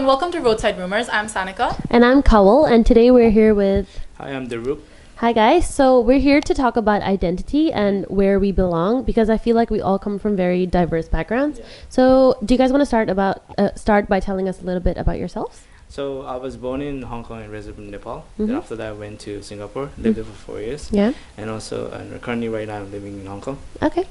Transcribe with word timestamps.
everyone, 0.00 0.06
welcome 0.18 0.32
to 0.32 0.40
Roadside 0.40 0.78
Rumors. 0.78 1.10
I'm 1.10 1.26
Sanika. 1.26 1.78
And 1.90 2.06
I'm 2.06 2.22
Kawal, 2.22 2.70
and 2.70 2.86
today 2.86 3.10
we're 3.10 3.28
here 3.28 3.54
with. 3.54 4.00
Hi, 4.16 4.30
I'm 4.30 4.48
Dhruv. 4.48 4.80
Hi, 5.16 5.34
guys. 5.34 5.68
So, 5.68 6.00
we're 6.00 6.18
here 6.20 6.40
to 6.40 6.54
talk 6.54 6.78
about 6.78 7.02
identity 7.02 7.70
and 7.70 8.06
where 8.06 8.40
we 8.40 8.50
belong 8.50 9.02
because 9.02 9.28
I 9.28 9.36
feel 9.36 9.54
like 9.56 9.68
we 9.68 9.78
all 9.82 9.98
come 9.98 10.18
from 10.18 10.36
very 10.36 10.64
diverse 10.64 11.06
backgrounds. 11.06 11.60
So, 11.90 12.38
do 12.42 12.54
you 12.54 12.58
guys 12.58 12.70
want 12.72 12.80
to 12.80 12.86
start 12.86 13.10
about 13.10 13.42
uh, 13.58 13.74
start 13.74 14.08
by 14.08 14.20
telling 14.20 14.48
us 14.48 14.62
a 14.62 14.64
little 14.64 14.80
bit 14.80 14.96
about 14.96 15.18
yourselves? 15.18 15.64
So 15.90 16.22
I 16.22 16.36
was 16.36 16.56
born 16.56 16.80
in 16.80 17.02
Hong 17.02 17.22
Kong 17.24 17.42
and 17.42 17.52
raised 17.52 17.76
in 17.76 17.90
Nepal. 17.90 18.24
Mhm. 18.38 18.46
Then 18.46 18.56
after 18.56 18.76
that, 18.76 18.86
I 18.86 18.92
went 18.92 19.20
to 19.26 19.42
Singapore, 19.42 19.90
lived 19.98 20.16
there 20.16 20.24
for 20.24 20.38
four 20.46 20.60
years, 20.60 20.88
Yeah. 20.92 21.12
and 21.36 21.50
also 21.50 21.90
and 21.90 22.22
currently 22.22 22.48
right 22.48 22.66
now 22.66 22.76
I'm 22.76 22.90
living 22.90 23.20
in 23.20 23.26
Hong 23.26 23.42
Kong. 23.42 23.58
Okay. 23.82 24.06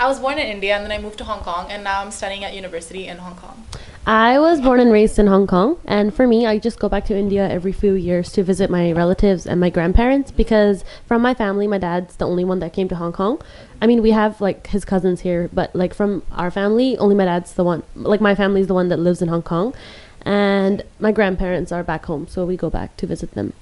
I 0.00 0.06
was 0.06 0.20
born 0.20 0.38
in 0.38 0.46
India 0.46 0.76
and 0.76 0.84
then 0.84 0.92
I 0.92 1.02
moved 1.02 1.18
to 1.18 1.24
Hong 1.24 1.40
Kong 1.40 1.72
and 1.72 1.82
now 1.82 2.00
I'm 2.00 2.12
studying 2.12 2.44
at 2.44 2.54
university 2.54 3.08
in 3.08 3.18
Hong 3.18 3.34
Kong. 3.34 3.64
I 4.06 4.38
was 4.38 4.60
born 4.60 4.78
and 4.78 4.92
raised 4.92 5.18
in 5.18 5.26
Hong 5.26 5.46
Kong, 5.46 5.78
and 5.84 6.14
for 6.14 6.26
me, 6.26 6.46
I 6.46 6.58
just 6.58 6.78
go 6.78 6.88
back 6.88 7.04
to 7.06 7.16
India 7.16 7.46
every 7.46 7.72
few 7.72 7.92
years 7.92 8.32
to 8.32 8.42
visit 8.42 8.70
my 8.70 8.90
relatives 8.90 9.46
and 9.46 9.60
my 9.60 9.68
grandparents 9.68 10.30
because 10.30 10.82
from 11.06 11.20
my 11.20 11.34
family, 11.34 11.66
my 11.66 11.76
dad's 11.76 12.16
the 12.16 12.26
only 12.26 12.42
one 12.42 12.60
that 12.60 12.72
came 12.72 12.88
to 12.88 12.94
Hong 12.94 13.12
Kong. 13.12 13.42
I 13.82 13.86
mean, 13.86 14.00
we 14.00 14.12
have 14.12 14.40
like 14.40 14.68
his 14.68 14.86
cousins 14.86 15.20
here, 15.20 15.50
but 15.52 15.76
like 15.76 15.92
from 15.92 16.22
our 16.32 16.50
family, 16.50 16.96
only 16.96 17.14
my 17.14 17.26
dad's 17.26 17.52
the 17.52 17.64
one. 17.64 17.82
Like 17.94 18.22
my 18.22 18.34
family's 18.34 18.68
the 18.68 18.74
one 18.74 18.88
that 18.88 18.98
lives 18.98 19.20
in 19.20 19.28
Hong 19.28 19.42
Kong, 19.42 19.74
and 20.22 20.84
my 20.98 21.12
grandparents 21.12 21.70
are 21.70 21.82
back 21.82 22.06
home, 22.06 22.26
so 22.28 22.46
we 22.46 22.56
go 22.56 22.70
back 22.70 22.96
to 22.98 23.06
visit 23.06 23.32
them. 23.32 23.52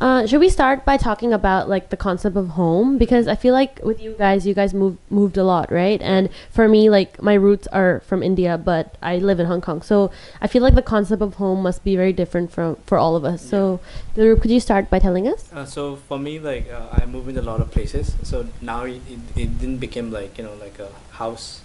Uh, 0.00 0.26
should 0.26 0.40
we 0.40 0.48
start 0.48 0.84
by 0.84 0.96
talking 0.96 1.32
about 1.32 1.68
like 1.68 1.90
the 1.90 1.96
concept 1.96 2.36
of 2.36 2.50
home? 2.50 2.98
Because 2.98 3.28
I 3.28 3.34
feel 3.34 3.52
like 3.52 3.80
with 3.82 4.00
you 4.00 4.14
guys, 4.18 4.46
you 4.46 4.54
guys 4.54 4.72
moved 4.72 4.98
moved 5.10 5.36
a 5.36 5.44
lot, 5.44 5.70
right? 5.70 6.00
And 6.00 6.30
for 6.50 6.68
me, 6.68 6.88
like 6.88 7.22
my 7.22 7.34
roots 7.34 7.66
are 7.68 8.00
from 8.00 8.22
India, 8.22 8.56
but 8.56 8.96
I 9.02 9.18
live 9.18 9.40
in 9.40 9.46
Hong 9.46 9.60
Kong, 9.60 9.82
so 9.82 10.10
I 10.40 10.46
feel 10.46 10.62
like 10.62 10.74
the 10.74 10.82
concept 10.82 11.22
of 11.22 11.34
home 11.34 11.62
must 11.62 11.84
be 11.84 11.96
very 11.96 12.12
different 12.12 12.50
from 12.50 12.76
for 12.86 12.98
all 12.98 13.16
of 13.16 13.24
us. 13.24 13.42
So, 13.42 13.80
Dhruv, 14.16 14.40
could 14.40 14.50
you 14.50 14.60
start 14.60 14.90
by 14.90 14.98
telling 14.98 15.28
us? 15.28 15.52
Uh, 15.52 15.64
so 15.64 15.96
for 15.96 16.18
me, 16.18 16.38
like 16.38 16.70
uh, 16.70 16.88
I 16.92 17.06
moved 17.06 17.28
in 17.28 17.36
a 17.36 17.42
lot 17.42 17.60
of 17.60 17.70
places. 17.70 18.16
So 18.22 18.46
now 18.60 18.84
it, 18.84 19.02
it, 19.08 19.20
it 19.36 19.58
didn't 19.58 19.78
become 19.78 20.10
like 20.10 20.38
you 20.38 20.44
know 20.44 20.54
like 20.60 20.78
a 20.78 20.88
house, 21.16 21.60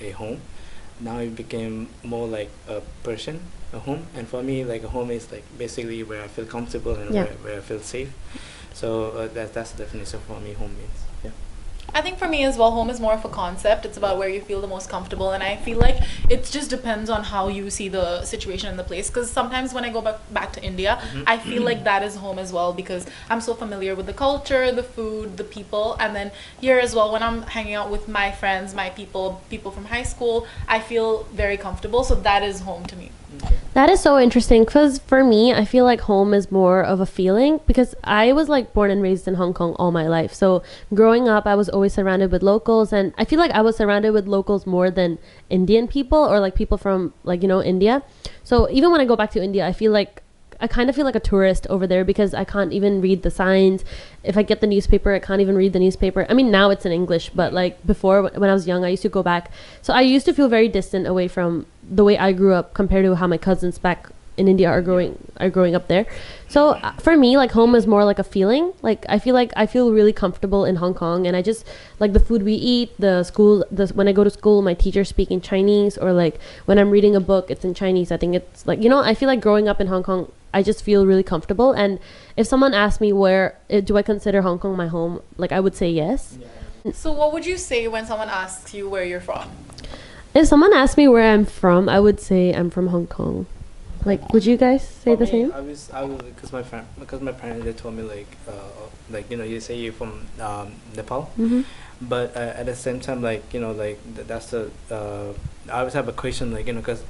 a 0.00 0.10
home. 0.10 0.40
Now 1.00 1.18
it 1.18 1.36
became 1.36 1.88
more 2.02 2.26
like 2.26 2.50
a 2.68 2.80
person, 3.02 3.40
a 3.72 3.78
home. 3.78 4.06
And 4.14 4.26
for 4.28 4.42
me, 4.42 4.64
like 4.64 4.82
a 4.82 4.88
home 4.88 5.10
is 5.10 5.30
like 5.30 5.44
basically 5.58 6.02
where 6.02 6.22
I 6.22 6.28
feel 6.28 6.46
comfortable 6.46 6.94
and 6.94 7.14
Yeah. 7.14 7.24
where, 7.24 7.32
where 7.44 7.56
I 7.58 7.60
feel 7.60 7.80
safe. 7.80 8.12
So 8.74 9.10
uh, 9.10 9.28
that 9.34 9.54
that's 9.54 9.72
the 9.72 9.84
definition 9.84 10.20
for 10.26 10.40
me. 10.40 10.52
Home 10.54 10.74
means 10.76 10.98
yeah. 11.24 11.30
I 11.94 12.02
think 12.02 12.18
for 12.18 12.28
me 12.28 12.44
as 12.44 12.56
well, 12.58 12.70
home 12.70 12.90
is 12.90 13.00
more 13.00 13.14
of 13.14 13.24
a 13.24 13.28
concept. 13.30 13.86
It's 13.86 13.96
about 13.96 14.18
where 14.18 14.28
you 14.28 14.40
feel 14.42 14.60
the 14.60 14.66
most 14.68 14.88
comfortable, 14.90 15.30
and 15.32 15.42
I 15.42 15.56
feel 15.56 15.78
like 15.78 15.96
it 16.28 16.44
just 16.44 16.68
depends 16.70 17.08
on 17.10 17.24
how 17.24 17.48
you 17.48 17.70
see 17.70 17.88
the 17.88 18.24
situation 18.24 18.70
in 18.70 18.76
the 18.76 18.84
place. 18.84 19.08
Because 19.08 19.30
sometimes 19.30 19.72
when 19.74 19.84
I 19.84 19.90
go 19.90 20.00
back 20.02 20.18
back 20.32 20.52
to 20.52 20.62
India, 20.62 21.00
I 21.26 21.38
feel 21.38 21.62
like 21.62 21.84
that 21.84 22.02
is 22.02 22.14
home 22.16 22.38
as 22.38 22.52
well 22.52 22.72
because 22.74 23.06
I'm 23.30 23.40
so 23.40 23.54
familiar 23.54 23.94
with 23.94 24.06
the 24.06 24.12
culture, 24.12 24.70
the 24.70 24.82
food, 24.82 25.38
the 25.38 25.44
people, 25.44 25.96
and 25.98 26.14
then 26.14 26.30
here 26.60 26.78
as 26.78 26.94
well 26.94 27.10
when 27.10 27.22
I'm 27.22 27.42
hanging 27.42 27.74
out 27.74 27.90
with 27.90 28.06
my 28.06 28.30
friends, 28.32 28.74
my 28.74 28.90
people, 28.90 29.40
people 29.50 29.70
from 29.70 29.86
high 29.86 30.04
school, 30.04 30.46
I 30.68 30.78
feel 30.80 31.24
very 31.32 31.56
comfortable. 31.56 32.04
So 32.04 32.14
that 32.16 32.42
is 32.42 32.60
home 32.60 32.84
to 32.86 32.96
me. 32.96 33.10
That 33.74 33.90
is 33.90 34.00
so 34.00 34.18
interesting 34.18 34.64
because 34.64 34.98
for 34.98 35.22
me, 35.22 35.52
I 35.54 35.64
feel 35.64 35.84
like 35.84 36.00
home 36.00 36.34
is 36.34 36.50
more 36.50 36.82
of 36.82 36.98
a 36.98 37.06
feeling 37.06 37.60
because 37.64 37.94
I 38.02 38.32
was 38.32 38.48
like 38.48 38.74
born 38.74 38.90
and 38.90 39.00
raised 39.00 39.28
in 39.28 39.34
Hong 39.34 39.54
Kong 39.54 39.76
all 39.78 39.92
my 39.92 40.08
life. 40.08 40.34
So 40.34 40.64
growing 40.92 41.28
up, 41.28 41.46
I 41.46 41.54
was 41.54 41.68
always 41.68 41.92
surrounded 41.92 42.32
with 42.32 42.42
locals, 42.42 42.92
and 42.92 43.14
I 43.16 43.24
feel 43.24 43.38
like 43.38 43.52
I 43.52 43.60
was 43.60 43.76
surrounded 43.76 44.10
with 44.10 44.26
locals 44.26 44.66
more 44.66 44.90
than 44.90 45.18
Indian 45.48 45.86
people 45.86 46.18
or 46.18 46.40
like 46.40 46.56
people 46.56 46.76
from 46.76 47.14
like, 47.22 47.40
you 47.42 47.46
know, 47.46 47.62
India. 47.62 48.02
So 48.42 48.68
even 48.70 48.90
when 48.90 49.00
I 49.00 49.04
go 49.04 49.14
back 49.14 49.30
to 49.32 49.42
India, 49.42 49.64
I 49.64 49.72
feel 49.72 49.92
like 49.92 50.22
I 50.60 50.66
kind 50.66 50.90
of 50.90 50.96
feel 50.96 51.04
like 51.04 51.14
a 51.14 51.20
tourist 51.20 51.66
over 51.68 51.86
there 51.86 52.04
because 52.04 52.34
I 52.34 52.44
can't 52.44 52.72
even 52.72 53.00
read 53.00 53.22
the 53.22 53.30
signs. 53.30 53.84
If 54.24 54.36
I 54.36 54.42
get 54.42 54.60
the 54.60 54.66
newspaper, 54.66 55.12
I 55.12 55.18
can't 55.18 55.40
even 55.40 55.56
read 55.56 55.72
the 55.72 55.78
newspaper. 55.78 56.26
I 56.28 56.34
mean, 56.34 56.50
now 56.50 56.70
it's 56.70 56.84
in 56.84 56.92
English, 56.92 57.30
but 57.30 57.52
like 57.52 57.84
before, 57.86 58.22
when 58.22 58.50
I 58.50 58.54
was 58.54 58.66
young, 58.66 58.84
I 58.84 58.88
used 58.88 59.02
to 59.02 59.08
go 59.08 59.22
back. 59.22 59.50
So 59.82 59.92
I 59.92 60.00
used 60.00 60.26
to 60.26 60.34
feel 60.34 60.48
very 60.48 60.68
distant 60.68 61.06
away 61.06 61.28
from 61.28 61.66
the 61.88 62.04
way 62.04 62.18
I 62.18 62.32
grew 62.32 62.54
up 62.54 62.74
compared 62.74 63.04
to 63.04 63.14
how 63.14 63.26
my 63.26 63.38
cousins 63.38 63.78
back 63.78 64.10
in 64.38 64.46
India 64.46 64.68
are 64.68 64.80
growing 64.80 65.18
are 65.38 65.50
growing 65.50 65.74
up 65.74 65.88
there. 65.88 66.06
So 66.48 66.70
uh, 66.70 66.92
for 66.92 67.16
me, 67.16 67.36
like 67.36 67.50
home 67.52 67.74
is 67.74 67.86
more 67.86 68.04
like 68.04 68.18
a 68.18 68.24
feeling. 68.24 68.72
Like 68.80 69.04
I 69.08 69.18
feel 69.18 69.34
like 69.34 69.52
I 69.56 69.66
feel 69.66 69.92
really 69.92 70.12
comfortable 70.12 70.64
in 70.64 70.76
Hong 70.76 70.94
Kong, 70.94 71.26
and 71.26 71.36
I 71.36 71.42
just 71.42 71.66
like 71.98 72.12
the 72.12 72.20
food 72.20 72.42
we 72.44 72.54
eat, 72.54 72.92
the 72.98 73.24
school. 73.24 73.64
The 73.70 73.88
when 73.88 74.08
I 74.08 74.12
go 74.12 74.24
to 74.24 74.30
school, 74.30 74.62
my 74.62 74.74
teachers 74.74 75.08
speak 75.08 75.30
in 75.30 75.40
Chinese, 75.40 75.98
or 75.98 76.12
like 76.12 76.40
when 76.66 76.78
I'm 76.78 76.90
reading 76.90 77.16
a 77.16 77.20
book, 77.20 77.50
it's 77.50 77.64
in 77.64 77.74
Chinese. 77.74 78.12
I 78.12 78.16
think 78.16 78.34
it's 78.36 78.66
like 78.66 78.80
you 78.82 78.88
know, 78.88 79.00
I 79.00 79.14
feel 79.14 79.28
like 79.28 79.40
growing 79.40 79.68
up 79.68 79.80
in 79.80 79.88
Hong 79.88 80.02
Kong, 80.02 80.30
I 80.54 80.62
just 80.62 80.82
feel 80.82 81.06
really 81.06 81.22
comfortable. 81.22 81.72
And 81.72 81.98
if 82.36 82.46
someone 82.46 82.74
asked 82.74 83.00
me 83.00 83.12
where 83.12 83.56
uh, 83.70 83.80
do 83.80 83.96
I 83.96 84.02
consider 84.02 84.42
Hong 84.42 84.58
Kong 84.58 84.76
my 84.76 84.86
home, 84.88 85.20
like 85.36 85.52
I 85.52 85.60
would 85.60 85.74
say 85.74 85.90
yes. 85.90 86.38
So 86.92 87.12
what 87.12 87.32
would 87.32 87.44
you 87.44 87.58
say 87.58 87.86
when 87.88 88.06
someone 88.06 88.28
asks 88.28 88.72
you 88.74 88.88
where 88.88 89.04
you're 89.04 89.20
from? 89.20 89.50
If 90.34 90.46
someone 90.46 90.72
asked 90.72 90.96
me 90.96 91.08
where 91.08 91.32
I'm 91.32 91.44
from, 91.44 91.88
I 91.88 92.00
would 92.00 92.20
say 92.20 92.52
I'm 92.54 92.70
from 92.70 92.88
Hong 92.88 93.06
Kong. 93.06 93.46
Like, 94.04 94.32
would 94.32 94.46
you 94.46 94.56
guys 94.56 94.86
say 94.86 95.12
For 95.12 95.16
the 95.16 95.24
me, 95.24 95.30
same? 95.30 95.52
I 95.52 95.60
was 95.60 95.90
I 95.90 96.02
was 96.04 96.22
because 96.22 96.52
my 96.52 96.62
friend 96.62 96.86
because 97.00 97.20
my 97.20 97.32
parents 97.32 97.64
they 97.64 97.72
told 97.72 97.94
me 97.96 98.04
like 98.04 98.28
uh, 98.46 98.52
like 99.10 99.28
you 99.30 99.36
know 99.36 99.44
you 99.44 99.58
say 99.60 99.76
you're 99.76 99.92
from 99.92 100.24
um, 100.40 100.72
Nepal. 100.94 101.30
Mm-hmm. 101.36 101.62
but 102.08 102.34
uh, 102.36 102.54
at 102.60 102.66
the 102.66 102.76
same 102.76 103.00
time 103.00 103.22
like 103.22 103.42
you 103.52 103.58
know 103.60 103.72
like 103.72 103.98
th- 104.14 104.26
that's 104.28 104.52
the 104.54 104.70
uh, 104.90 105.32
i 105.68 105.80
always 105.80 105.94
have 105.94 106.06
a 106.06 106.12
question 106.12 106.52
like 106.52 106.68
you 106.68 106.72
know 106.72 106.80
because 106.80 107.02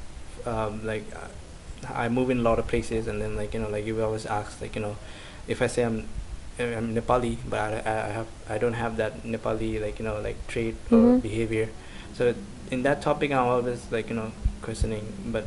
um, 0.47 0.81
like 0.87 1.05
uh, 1.15 1.29
i 1.95 2.09
move 2.09 2.31
in 2.31 2.39
a 2.39 2.43
lot 2.43 2.59
of 2.59 2.67
places 2.67 3.07
and 3.07 3.21
then 3.23 3.37
like 3.37 3.55
you 3.55 3.61
know 3.61 3.69
like 3.69 3.85
you 3.87 4.03
always 4.03 4.27
ask 4.27 4.61
like 4.61 4.75
you 4.77 4.83
know 4.83 4.97
if 5.47 5.63
i 5.63 5.67
say 5.67 5.83
i'm 5.85 6.07
i'm 6.59 6.95
nepali 6.95 7.37
but 7.49 7.59
i, 7.61 7.79
I 7.91 8.11
have 8.19 8.27
i 8.49 8.59
don't 8.59 8.75
have 8.75 8.97
that 8.97 9.23
nepali 9.25 9.81
like 9.81 9.99
you 9.99 10.05
know 10.05 10.21
like 10.21 10.37
trait 10.49 10.77
or 10.91 10.97
Mhm. 10.99 11.23
behavior 11.23 11.69
so 12.15 12.35
in 12.71 12.83
that 12.83 13.01
topic 13.03 13.31
i'm 13.33 13.47
always 13.47 13.81
like 13.91 14.09
you 14.11 14.17
know 14.17 14.33
questioning 14.63 15.05
but 15.27 15.45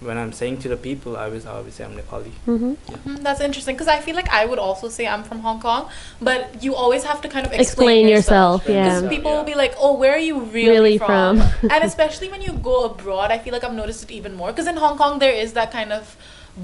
when 0.00 0.18
i'm 0.18 0.32
saying 0.32 0.58
to 0.58 0.68
the 0.68 0.76
people 0.76 1.16
i 1.16 1.24
always 1.24 1.46
I 1.46 1.52
always 1.52 1.74
say 1.74 1.84
i'm 1.84 1.94
nepali 1.96 2.32
Mm-hmm. 2.46 2.72
Hmm, 3.04 3.16
That's 3.26 3.40
interesting 3.40 3.74
because 3.76 3.88
I 3.88 4.00
feel 4.00 4.14
like 4.14 4.28
I 4.40 4.44
would 4.46 4.58
also 4.58 4.88
say 4.88 5.06
I'm 5.06 5.24
from 5.24 5.40
Hong 5.40 5.60
Kong, 5.60 5.88
but 6.20 6.62
you 6.64 6.74
always 6.74 7.02
have 7.04 7.20
to 7.22 7.28
kind 7.28 7.46
of 7.46 7.52
Explain 7.52 8.06
explain, 8.06 8.08
yourself, 8.08 8.60
Explain 8.62 8.76
yeah. 8.76 8.84
Because 9.00 9.08
people 9.16 9.30
Yeah. 9.32 9.36
will 9.38 9.48
be 9.52 9.56
like, 9.64 9.74
"Oh, 9.78 9.92
where 10.02 10.12
are 10.18 10.24
you 10.30 10.36
really, 10.56 10.70
Really 10.76 10.98
from?" 10.98 11.40
from. 11.40 11.70
and 11.74 11.80
especially 11.90 12.28
when 12.34 12.42
you 12.46 12.52
go 12.70 12.76
abroad, 12.90 13.28
I 13.36 13.38
feel 13.42 13.52
like 13.56 13.64
I've 13.68 13.78
noticed 13.82 14.02
it 14.06 14.10
even 14.20 14.32
more 14.40 14.48
because 14.52 14.66
in 14.72 14.76
Hong 14.84 14.96
Kong 15.02 15.18
there 15.24 15.36
is 15.44 15.52
that 15.58 15.70
kind 15.78 15.92
of, 15.98 16.16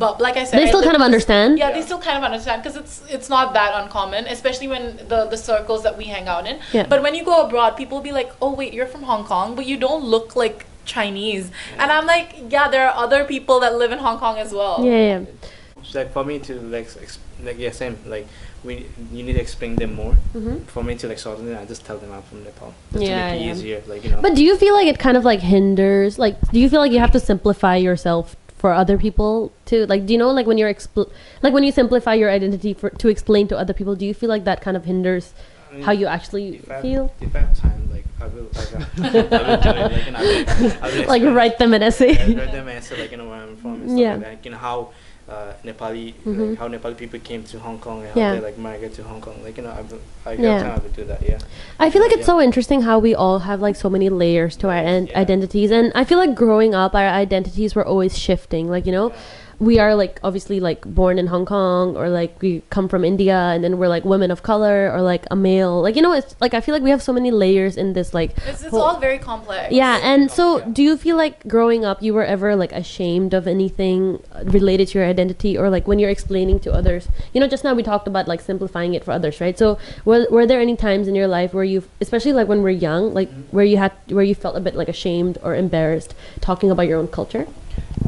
but 0.05 0.21
like 0.27 0.37
I 0.43 0.45
said, 0.45 0.59
They 0.61 0.67
still 0.73 0.81
lived 0.81 0.91
kind 0.91 0.97
of 1.03 1.07
understand. 1.11 1.59
Yeah, 1.63 1.71
they 1.77 1.83
still 1.91 2.03
kind 2.09 2.19
of 2.21 2.25
understand 2.31 2.63
because 2.63 2.77
it's 2.83 2.95
it's 3.17 3.29
not 3.37 3.47
that 3.59 3.71
uncommon, 3.83 4.23
especially 4.37 4.69
when 4.75 4.85
the 5.13 5.21
the 5.35 5.41
circles 5.51 5.81
that 5.87 5.95
we 6.01 6.07
hang 6.17 6.27
out 6.35 6.45
in. 6.51 6.57
Yeah. 6.79 6.87
But 6.93 6.99
when 7.07 7.15
you 7.19 7.25
go 7.33 7.37
abroad, 7.47 7.71
people 7.81 7.95
will 7.99 8.09
be 8.13 8.17
like, 8.21 8.31
"Oh, 8.45 8.53
wait, 8.61 8.71
you're 8.77 8.93
from 8.97 9.05
Hong 9.13 9.25
Kong, 9.33 9.55
but 9.59 9.65
you 9.73 9.77
don't 9.87 10.05
look 10.17 10.37
like 10.45 10.59
Chinese." 10.85 11.51
And 11.79 11.91
I'm 11.93 12.07
like, 12.07 12.35
"Yeah, 12.51 12.69
there 12.69 12.89
are 12.89 12.97
other 13.05 13.25
people 13.25 13.61
that 13.61 13.77
live 13.77 13.93
in 13.93 13.99
Hong 13.99 14.19
Kong 14.19 14.39
as 14.39 14.53
well." 14.53 14.85
Yeah, 14.85 14.93
yeah. 15.21 15.25
It's 15.81 15.95
like 15.95 16.13
for 16.13 16.25
me 16.25 16.39
to 16.41 16.55
like 16.61 16.89
ex- 17.01 17.19
like 17.43 17.59
yeah 17.59 17.73
same 17.73 17.99
like 18.07 18.27
we 18.63 18.87
you 19.13 19.25
need 19.25 19.33
to 19.33 19.41
explain 19.41 19.75
them 19.77 19.95
more 19.95 20.15
Mm-hmm. 20.33 20.59
for 20.67 20.85
me 20.85 20.95
to 20.95 21.09
like 21.09 21.19
sort 21.19 21.41
it 21.41 21.57
i 21.59 21.65
just 21.65 21.85
tell 21.85 21.99
them 21.99 22.13
i'm 22.13 22.23
from 22.23 22.45
nepal 22.45 22.73
just 22.93 23.03
Yeah, 23.05 23.27
to 23.27 23.33
make 23.33 23.41
it 23.43 23.45
yeah. 23.47 23.53
easier 23.53 23.83
like 23.89 24.05
you 24.05 24.11
know 24.11 24.23
But 24.23 24.37
do 24.37 24.45
you 24.45 24.57
feel 24.57 24.75
like 24.75 24.87
it 24.87 25.01
kind 25.01 25.17
of 25.17 25.25
like 25.25 25.41
hinders? 25.41 26.21
Like, 26.21 26.41
do 26.53 26.61
you 26.61 26.69
feel 26.71 26.79
like 26.81 26.93
you 26.93 27.01
have 27.01 27.11
to 27.11 27.21
simplify 27.21 27.75
yourself 27.75 28.37
for 28.57 28.73
other 28.73 28.97
people 28.97 29.51
too? 29.67 29.87
Like, 29.87 30.07
do 30.07 30.13
you 30.15 30.19
know 30.21 30.31
like 30.31 30.47
when 30.47 30.57
you're 30.57 30.73
expl- 30.73 31.11
like 31.43 31.53
when 31.53 31.65
you 31.65 31.73
simplify 31.73 32.15
your 32.15 32.31
identity 32.31 32.73
for 32.75 32.91
to 33.03 33.09
explain 33.09 33.49
to 33.49 33.59
other 33.59 33.75
people? 33.75 33.97
Do 33.97 34.07
you 34.07 34.15
feel 34.15 34.29
like 34.31 34.45
that 34.45 34.61
kind 34.63 34.77
of 34.77 34.85
hinders 34.85 35.35
I 35.71 35.75
mean, 35.75 35.83
how 35.83 35.93
you 35.93 36.07
actually 36.07 36.47
if 36.63 36.71
I, 36.71 36.81
feel? 36.81 37.13
if 37.21 37.35
i 37.35 37.41
have 37.41 37.59
time 37.59 37.91
like 37.91 37.92
i 38.23 38.27
will 38.35 38.49
like, 38.59 38.75
i 38.75 39.43
will 39.49 39.61
do 39.67 39.71
it 39.81 39.93
like 39.97 40.07
and 40.09 40.17
i 40.17 40.23
will, 40.23 40.73
I 40.85 40.87
will 40.95 41.07
Like 41.15 41.23
write 41.39 41.57
them 41.59 41.73
an 41.75 41.83
essay. 41.83 42.13
yeah, 42.13 42.39
write 42.41 42.53
them 42.53 42.69
answer 42.69 42.97
like 42.97 43.11
you 43.13 43.19
know 43.21 43.29
where 43.31 43.43
i'm 43.45 43.57
from 43.63 43.75
and 43.83 43.91
stuff 43.91 43.99
Yeah. 44.05 44.13
like 44.15 44.21
that. 44.21 44.31
Like, 44.37 44.45
you 44.47 44.51
know 44.53 44.59
how 44.71 44.79
uh, 45.29 45.53
Nepali, 45.65 46.15
Mhm. 46.27 46.51
like 46.51 46.59
how 46.59 46.69
Nepali 46.69 46.97
people 47.03 47.19
came 47.21 47.43
to 47.45 47.59
Hong 47.67 47.79
Kong 47.79 47.99
and 48.05 48.11
how 48.11 48.33
they 48.35 48.41
like 48.41 48.59
migrated 48.59 48.95
to 48.97 49.03
Hong 49.05 49.21
Kong. 49.21 49.37
Like 49.45 49.57
you 49.57 49.63
know, 49.63 49.71
I 49.71 49.83
will, 49.83 50.01
I 50.27 50.33
Yeah. 50.33 50.43
yeah. 50.43 50.63
time 50.65 50.83
I 50.85 50.89
do 51.01 51.05
that. 51.05 51.21
Yeah. 51.27 51.39
I 51.79 51.91
feel 51.91 52.03
like 52.03 52.11
it's 52.13 52.27
Yeah. 52.27 52.35
so 52.35 52.41
interesting 52.49 52.83
how 52.83 52.99
we 52.99 53.15
all 53.15 53.39
have 53.51 53.61
like 53.63 53.77
so 53.77 53.89
many 53.89 54.09
layers 54.11 54.57
to 54.57 54.69
our 54.69 54.83
yeah. 54.83 55.07
identities, 55.25 55.71
and 55.71 55.93
I 55.95 56.03
feel 56.05 56.19
like 56.19 56.35
growing 56.35 56.75
up, 56.75 56.95
our 57.01 57.07
identities 57.25 57.75
were 57.77 57.87
always 57.87 58.19
shifting. 58.19 58.69
Like 58.69 58.85
you 58.85 58.93
know, 58.93 59.13
we 59.59 59.79
are 59.79 59.95
like 59.95 60.19
obviously 60.23 60.61
like 60.61 60.83
born 60.85 61.19
in 61.19 61.27
Hong 61.29 61.47
Kong, 61.47 61.97
or 61.97 62.09
like 62.09 62.41
we 62.43 62.63
come 62.71 62.89
from 62.89 63.05
India, 63.05 63.37
and 63.37 63.63
then 63.63 63.79
we're 63.79 63.89
like 63.89 64.05
women 64.05 64.31
of 64.31 64.43
color, 64.43 64.91
or 64.93 65.03
like 65.03 65.25
a 65.31 65.37
male. 65.37 65.81
Like 65.83 65.97
you 65.97 66.03
know, 66.03 66.13
it's 66.13 66.35
like 66.41 66.55
I 66.55 66.61
feel 66.61 66.75
like 66.75 66.83
we 66.83 66.91
have 66.91 67.03
so 67.03 67.13
many 67.13 67.31
layers 67.31 67.77
in 67.77 67.93
this 67.93 68.13
like 68.15 68.31
It's, 68.47 68.63
it's 68.63 68.71
whole- 68.71 68.83
all 68.83 69.01
very 69.01 69.19
complex. 69.19 69.73
yeah, 69.73 69.99
and 70.03 70.31
so 70.31 70.59
Yeah. 70.59 70.65
do 70.73 70.83
you 70.83 70.97
feel 70.97 71.17
like 71.17 71.47
growing 71.49 71.85
up 71.85 72.03
you 72.03 72.13
were 72.15 72.25
ever 72.25 72.57
like 72.57 72.73
ashamed 72.73 73.35
of 73.35 73.47
anything 73.47 74.23
uh, 74.35 74.45
related 74.59 74.89
to 74.89 74.99
your 74.99 75.07
identity 75.09 75.57
or 75.57 75.71
like 75.71 75.87
when 75.89 75.99
you're 75.99 76.11
explaining 76.19 76.59
to 76.61 76.73
others? 76.73 77.09
You 77.33 77.41
know, 77.41 77.49
just 77.49 77.65
now 77.65 77.75
we 77.75 77.83
talked 77.83 78.07
about 78.09 78.27
like 78.29 78.41
simplifying 78.41 78.95
it 78.95 79.05
for 79.05 79.13
others, 79.13 79.41
right? 79.41 79.57
So 79.59 79.79
were, 80.05 80.27
were 80.31 80.47
there 80.47 80.61
any 80.61 80.77
times 80.77 81.09
in 81.09 81.15
your 81.15 81.29
life 81.29 81.55
where 81.55 81.65
you 81.65 81.83
especially 82.01 82.33
like 82.33 82.49
when 82.49 82.63
we're 82.63 82.79
young, 82.89 83.15
like 83.15 83.31
where 83.51 83.65
you 83.65 83.77
had 83.77 83.93
where 84.09 84.25
you 84.25 84.35
felt 84.35 84.57
a 84.57 84.61
bit 84.61 84.75
like 84.75 84.89
ashamed 84.89 85.39
or 85.43 85.55
embarrassed 85.55 86.15
talking 86.41 86.71
about 86.71 86.87
your 86.89 86.99
own 86.99 87.09
culture? 87.09 87.47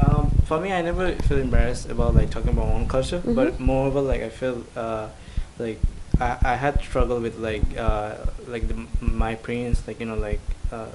Um, 0.05 0.14
for 0.45 0.59
me, 0.59 0.71
I 0.71 0.81
never 0.81 1.11
feel 1.27 1.39
embarrassed 1.39 1.89
about 1.89 2.15
like 2.15 2.29
talking 2.29 2.49
about 2.51 2.67
my 2.67 2.73
own 2.73 2.87
culture, 2.87 3.19
Mhm. 3.19 3.35
but 3.35 3.59
moreover, 3.59 4.01
like 4.01 4.21
I 4.21 4.29
feel 4.29 4.63
uh, 4.75 5.07
like 5.59 5.79
I, 6.19 6.37
I 6.43 6.55
had 6.55 6.81
struggle 6.81 7.19
with 7.19 7.37
like 7.39 7.63
uh, 7.77 8.13
like 8.47 8.67
the, 8.67 8.75
my 9.01 9.31
appearance, 9.31 9.85
like 9.87 9.99
you 9.99 10.05
know, 10.05 10.15
like 10.15 10.39
uh, 10.71 10.87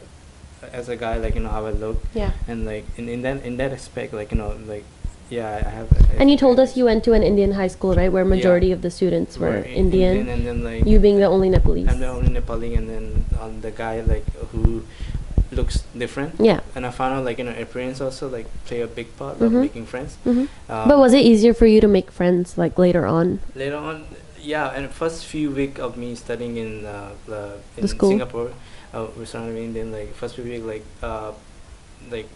as 0.73 0.88
a 0.88 0.97
guy, 0.97 1.17
like 1.19 1.35
you 1.35 1.41
know 1.43 1.49
how 1.50 1.67
I 1.67 1.70
look, 1.73 1.99
Yeah. 2.14 2.32
and 2.49 2.64
like 2.64 2.85
in, 2.97 3.08
in 3.08 3.23
that 3.23 3.44
in 3.44 3.56
that 3.58 3.73
aspect, 3.73 4.12
like 4.14 4.31
you 4.32 4.38
know, 4.38 4.55
like 4.67 4.85
yeah, 5.31 5.62
I 5.67 5.70
have. 5.70 5.88
And 6.19 6.31
you 6.31 6.37
told 6.37 6.58
us 6.58 6.76
you 6.76 6.85
went 6.87 7.05
to 7.05 7.12
an 7.12 7.23
Indian 7.23 7.52
high 7.52 7.69
school, 7.69 7.94
right? 7.94 8.11
Where 8.11 8.25
Yeah. 8.25 8.35
majority 8.37 8.73
of 8.73 8.82
the 8.82 8.91
students 8.91 9.38
were 9.38 9.58
i- 9.58 9.62
Indian. 9.62 10.29
and 10.29 10.47
then 10.47 10.64
like 10.64 10.85
You 10.87 10.99
being 10.99 11.19
the 11.19 11.26
only 11.26 11.49
Nepalese. 11.50 11.88
I'm 11.88 12.00
the 12.00 12.08
only 12.08 12.31
Nepali, 12.35 12.76
and 12.79 12.88
then 12.88 13.25
um, 13.41 13.61
the 13.61 13.70
guy 13.70 14.00
like 14.00 14.26
who 14.52 14.82
looks 15.52 15.82
different. 15.99 16.35
Yeah. 16.38 16.61
And 16.75 16.87
I 16.87 16.91
found 16.91 17.14
out 17.14 17.25
like 17.25 17.38
you 17.38 17.44
know 17.44 17.55
appearance 17.58 18.00
also 18.00 18.29
like 18.29 18.47
play 18.67 18.81
a 18.81 18.87
big 18.87 19.08
part 19.17 19.38
Mhm. 19.38 19.47
of 19.47 19.52
making 19.52 19.87
friends. 19.87 20.17
hmm 20.25 20.47
Um, 20.69 20.88
but 20.88 20.99
was 20.99 21.12
it 21.12 21.25
easier 21.26 21.55
for 21.55 21.67
you 21.67 21.81
to 21.81 21.88
make 21.88 22.11
friends 22.11 22.56
like 22.56 22.79
later 22.79 23.05
on? 23.06 23.41
later 23.55 23.76
on 23.76 24.05
yeah 24.41 24.73
and 24.76 24.88
first 24.91 25.26
few 25.26 25.50
week 25.50 25.79
of 25.79 25.97
me 25.99 26.14
studying 26.14 26.56
in 26.56 26.87
uh, 26.87 27.11
the 27.26 27.43
in 27.76 27.82
The 27.85 27.88
singapore 27.88 28.50
uh, 28.94 29.06
we 29.19 29.26
started 29.26 29.52
indian 29.58 29.93
like 29.93 30.14
first 30.14 30.35
few 30.37 30.44
week 30.44 30.64
like 30.64 30.85
uh 31.02 31.32
like 32.11 32.29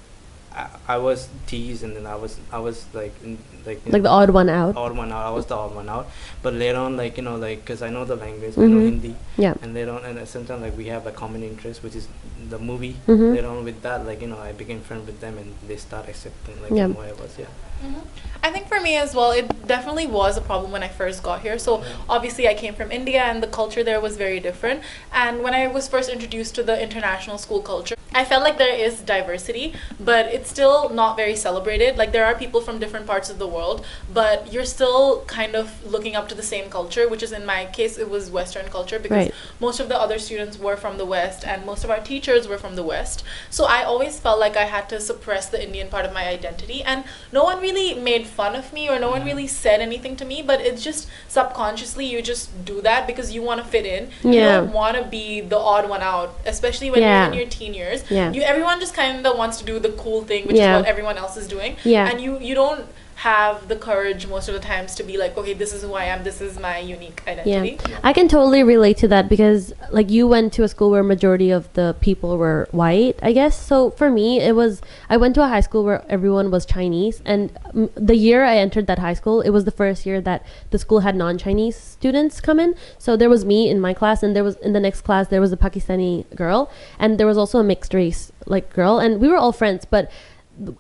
I, 0.63 0.67
I 0.95 0.97
was 0.99 1.29
teased 1.47 1.83
and 1.85 1.97
then 1.97 2.07
i 2.07 2.15
was 2.15 2.39
i 2.53 2.59
was 2.59 2.87
like 2.95 3.15
in, 3.25 3.39
like 3.67 3.81
Like 3.95 4.03
the 4.03 4.09
odd 4.09 4.31
one 4.31 4.49
out. 4.49 4.77
odd 4.77 4.97
one 4.97 5.11
out 5.13 5.25
i 5.27 5.31
was 5.31 5.47
the 5.47 5.57
odd 5.57 5.75
one 5.75 5.89
out 5.89 6.07
but 6.43 6.55
later 6.55 6.79
on 6.79 6.97
like 6.97 7.17
you 7.19 7.25
know 7.25 7.37
like 7.37 7.59
because 7.65 7.83
i 7.83 7.91
know 7.91 8.05
the 8.05 8.17
language 8.17 8.57
i 8.57 8.67
know 8.73 8.81
hindi 8.91 9.15
Yeah. 9.37 9.55
and 9.63 9.75
later 9.75 9.91
on 9.97 10.05
and 10.05 10.19
at 10.19 10.27
the 10.27 10.31
same 10.35 10.45
time 10.51 10.61
like 10.67 10.77
we 10.77 10.87
have 10.95 11.07
a 11.07 11.13
common 11.23 11.43
interest 11.43 11.83
which 11.83 11.97
is 11.97 12.07
the 12.55 12.59
movie 12.71 12.95
Mhm. 13.09 13.35
later 13.35 13.49
on 13.49 13.65
with 13.65 13.81
that 13.83 14.07
like 14.07 14.21
you 14.23 14.29
know 14.29 14.39
i 14.39 14.53
became 14.53 14.81
friends 14.81 15.07
with 15.11 15.19
them 15.21 15.39
and 15.39 15.55
they 15.69 15.77
start 15.89 16.09
accepting 16.09 16.61
like 16.63 16.73
Yeah. 16.81 16.89
who 16.89 17.01
i 17.01 17.13
was 17.23 17.35
yeah 17.45 17.53
Mm-hmm. 17.83 18.01
I 18.43 18.51
think 18.51 18.69
for 18.69 18.79
me 18.79 18.97
as 18.97 19.15
well, 19.15 19.31
it 19.31 19.67
definitely 19.67 20.07
was 20.07 20.37
a 20.37 20.43
problem 20.43 20.71
when 20.71 20.83
I 20.83 20.89
first 20.89 21.23
got 21.23 21.41
here. 21.41 21.59
So 21.59 21.83
obviously, 22.11 22.47
I 22.47 22.53
came 22.53 22.75
from 22.75 22.93
India, 22.93 23.23
and 23.23 23.43
the 23.43 23.47
culture 23.47 23.83
there 23.83 24.03
was 24.03 24.19
very 24.19 24.39
different. 24.39 24.83
And 25.13 25.43
when 25.43 25.55
I 25.55 25.67
was 25.67 25.89
first 25.89 26.11
introduced 26.11 26.55
to 26.57 26.63
the 26.63 26.81
international 26.81 27.39
school 27.39 27.63
culture, 27.63 27.95
I 28.17 28.25
felt 28.25 28.45
like 28.45 28.59
there 28.59 28.73
is 28.73 29.01
diversity, 29.01 29.73
but 29.99 30.27
it's 30.27 30.49
still 30.49 30.89
not 30.91 31.17
very 31.17 31.35
celebrated. 31.35 31.97
Like 31.97 32.13
there 32.13 32.25
are 32.27 32.35
people 32.35 32.61
from 32.61 32.79
different 32.79 33.07
parts 33.07 33.29
of 33.29 33.39
the 33.39 33.47
world, 33.49 33.85
but 34.13 34.53
you're 34.53 34.65
still 34.67 35.25
kind 35.27 35.57
of 35.57 35.85
looking 35.91 36.15
up 36.15 36.29
to 36.29 36.35
the 36.37 36.43
same 36.43 36.71
culture, 36.71 37.09
which 37.09 37.23
is 37.25 37.33
in 37.33 37.45
my 37.45 37.65
case, 37.67 37.99
it 37.99 38.09
was 38.09 38.31
Western 38.31 38.67
culture 38.67 38.99
because 39.01 39.15
Right. 39.17 39.35
most 39.59 39.81
of 39.81 39.89
the 39.89 39.99
other 39.99 40.19
students 40.19 40.59
were 40.59 40.77
from 40.77 40.97
the 40.99 41.05
West, 41.05 41.45
and 41.45 41.65
most 41.67 41.83
of 41.83 41.91
our 41.91 41.99
teachers 42.01 42.47
were 42.47 42.59
from 42.59 42.77
the 42.77 42.85
West. 42.85 43.25
So 43.51 43.65
I 43.65 43.83
always 43.83 44.21
felt 44.21 44.39
like 44.39 44.57
I 44.57 44.65
had 44.67 44.89
to 44.91 45.01
suppress 45.01 45.49
the 45.49 45.61
Indian 45.61 45.89
part 45.89 46.05
of 46.05 46.13
my 46.13 46.29
identity, 46.29 46.85
and 46.85 47.03
no 47.33 47.43
one 47.43 47.61
really 47.67 47.89
made 48.11 48.25
fun 48.39 48.53
of 48.61 48.67
me 48.77 48.83
or 48.91 48.97
no 49.05 49.11
one 49.17 49.23
really 49.31 49.47
said 49.47 49.79
anything 49.89 50.15
to 50.21 50.25
me. 50.33 50.37
But 50.51 50.59
it's 50.69 50.83
just 50.89 51.09
subconsciously 51.37 52.05
you 52.13 52.19
just 52.33 52.45
do 52.71 52.77
that 52.89 53.07
because 53.11 53.33
you 53.35 53.43
want 53.49 53.59
to 53.63 53.67
fit 53.75 53.87
in. 53.95 54.03
You 54.23 54.39
Yeah. 54.41 54.53
don't 54.57 54.73
want 54.81 54.97
to 54.99 55.05
be 55.19 55.27
the 55.55 55.59
odd 55.73 55.89
one 55.95 56.03
out, 56.13 56.31
especially 56.55 56.91
when 56.91 57.01
Yeah. 57.03 57.13
you're 57.25 57.33
in 57.33 57.39
your 57.43 57.49
teen 57.59 57.75
years. 57.75 57.99
Yeah. 58.11 58.31
You 58.37 58.43
everyone 58.53 58.81
just 58.85 58.95
kind 58.95 59.27
of 59.27 59.39
wants 59.43 59.57
to 59.61 59.65
do 59.73 59.79
the 59.87 59.93
cool 60.03 60.21
thing, 60.31 60.43
which 60.49 60.57
Yeah. 60.57 60.73
is 60.77 60.83
what 60.83 60.89
everyone 60.95 61.17
else 61.25 61.37
is 61.43 61.47
doing. 61.57 61.77
Yeah. 61.95 62.09
And 62.11 62.21
you 62.25 62.39
you 62.49 62.55
don't 62.63 62.85
have 63.25 63.69
the 63.69 63.77
courage 63.77 64.27
most 64.27 64.49
of 64.49 64.55
the 64.55 64.61
times 64.61 64.95
to 64.95 65.03
be 65.03 65.17
like, 65.17 65.35
okay, 65.39 65.55
this 65.55 65.73
is 65.73 65.81
who 65.81 65.95
I 65.95 66.05
am. 66.05 66.25
This 66.25 66.43
is 66.43 66.59
my 66.61 66.77
unique 66.77 67.23
identity. 67.27 67.79
Yeah. 67.89 67.99
I 68.03 68.13
can 68.13 68.29
totally 68.29 68.63
relate 68.63 68.99
to 68.99 69.09
that 69.09 69.31
because 69.31 69.73
like 69.91 70.11
you 70.11 70.29
went 70.29 70.53
to 70.57 70.63
a 70.63 70.69
school 70.69 70.91
where 70.91 71.03
majority 71.03 71.51
of 71.51 71.73
the 71.73 71.97
people 72.03 72.37
were 72.37 72.69
white, 72.71 73.19
I 73.23 73.33
guess. 73.33 73.59
So 73.59 73.93
for 73.93 74.11
me, 74.11 74.41
it 74.41 74.55
was 74.55 74.83
I 75.09 75.17
went 75.17 75.35
to 75.37 75.43
a 75.43 75.49
high 75.49 75.63
school 75.63 75.85
where 75.85 76.05
everyone 76.07 76.51
was 76.51 76.67
Chinese 76.67 77.23
and 77.25 77.55
mm, 77.73 77.91
the 77.95 78.15
year 78.15 78.45
I 78.45 78.59
entered 78.59 78.87
that 78.89 78.99
high 78.99 79.15
school, 79.15 79.41
it 79.41 79.51
was 79.57 79.65
the 79.65 79.77
first 79.83 80.05
year 80.05 80.21
that 80.21 80.45
the 80.69 80.79
school 80.79 81.01
had 81.01 81.17
non-Chinese 81.17 81.77
students 81.77 82.43
come 82.43 82.61
in. 82.61 82.75
So 82.99 83.17
there 83.17 83.31
was 83.31 83.47
me 83.47 83.71
in 83.71 83.81
my 83.81 83.95
class 83.95 84.23
and 84.23 84.37
there 84.37 84.45
was 84.45 84.57
in 84.57 84.75
the 84.75 84.81
next 84.81 85.01
class 85.01 85.29
there 85.29 85.41
was 85.41 85.51
a 85.51 85.57
Pakistani 85.57 86.27
girl 86.37 86.71
and 86.99 87.17
there 87.19 87.27
was 87.27 87.39
also 87.39 87.59
a 87.59 87.65
mixed 87.65 87.95
race 87.95 88.33
like 88.45 88.71
girl 88.75 88.99
and 88.99 89.19
we 89.19 89.29
were 89.29 89.39
all 89.39 89.53
friends, 89.53 89.87
but 89.87 90.11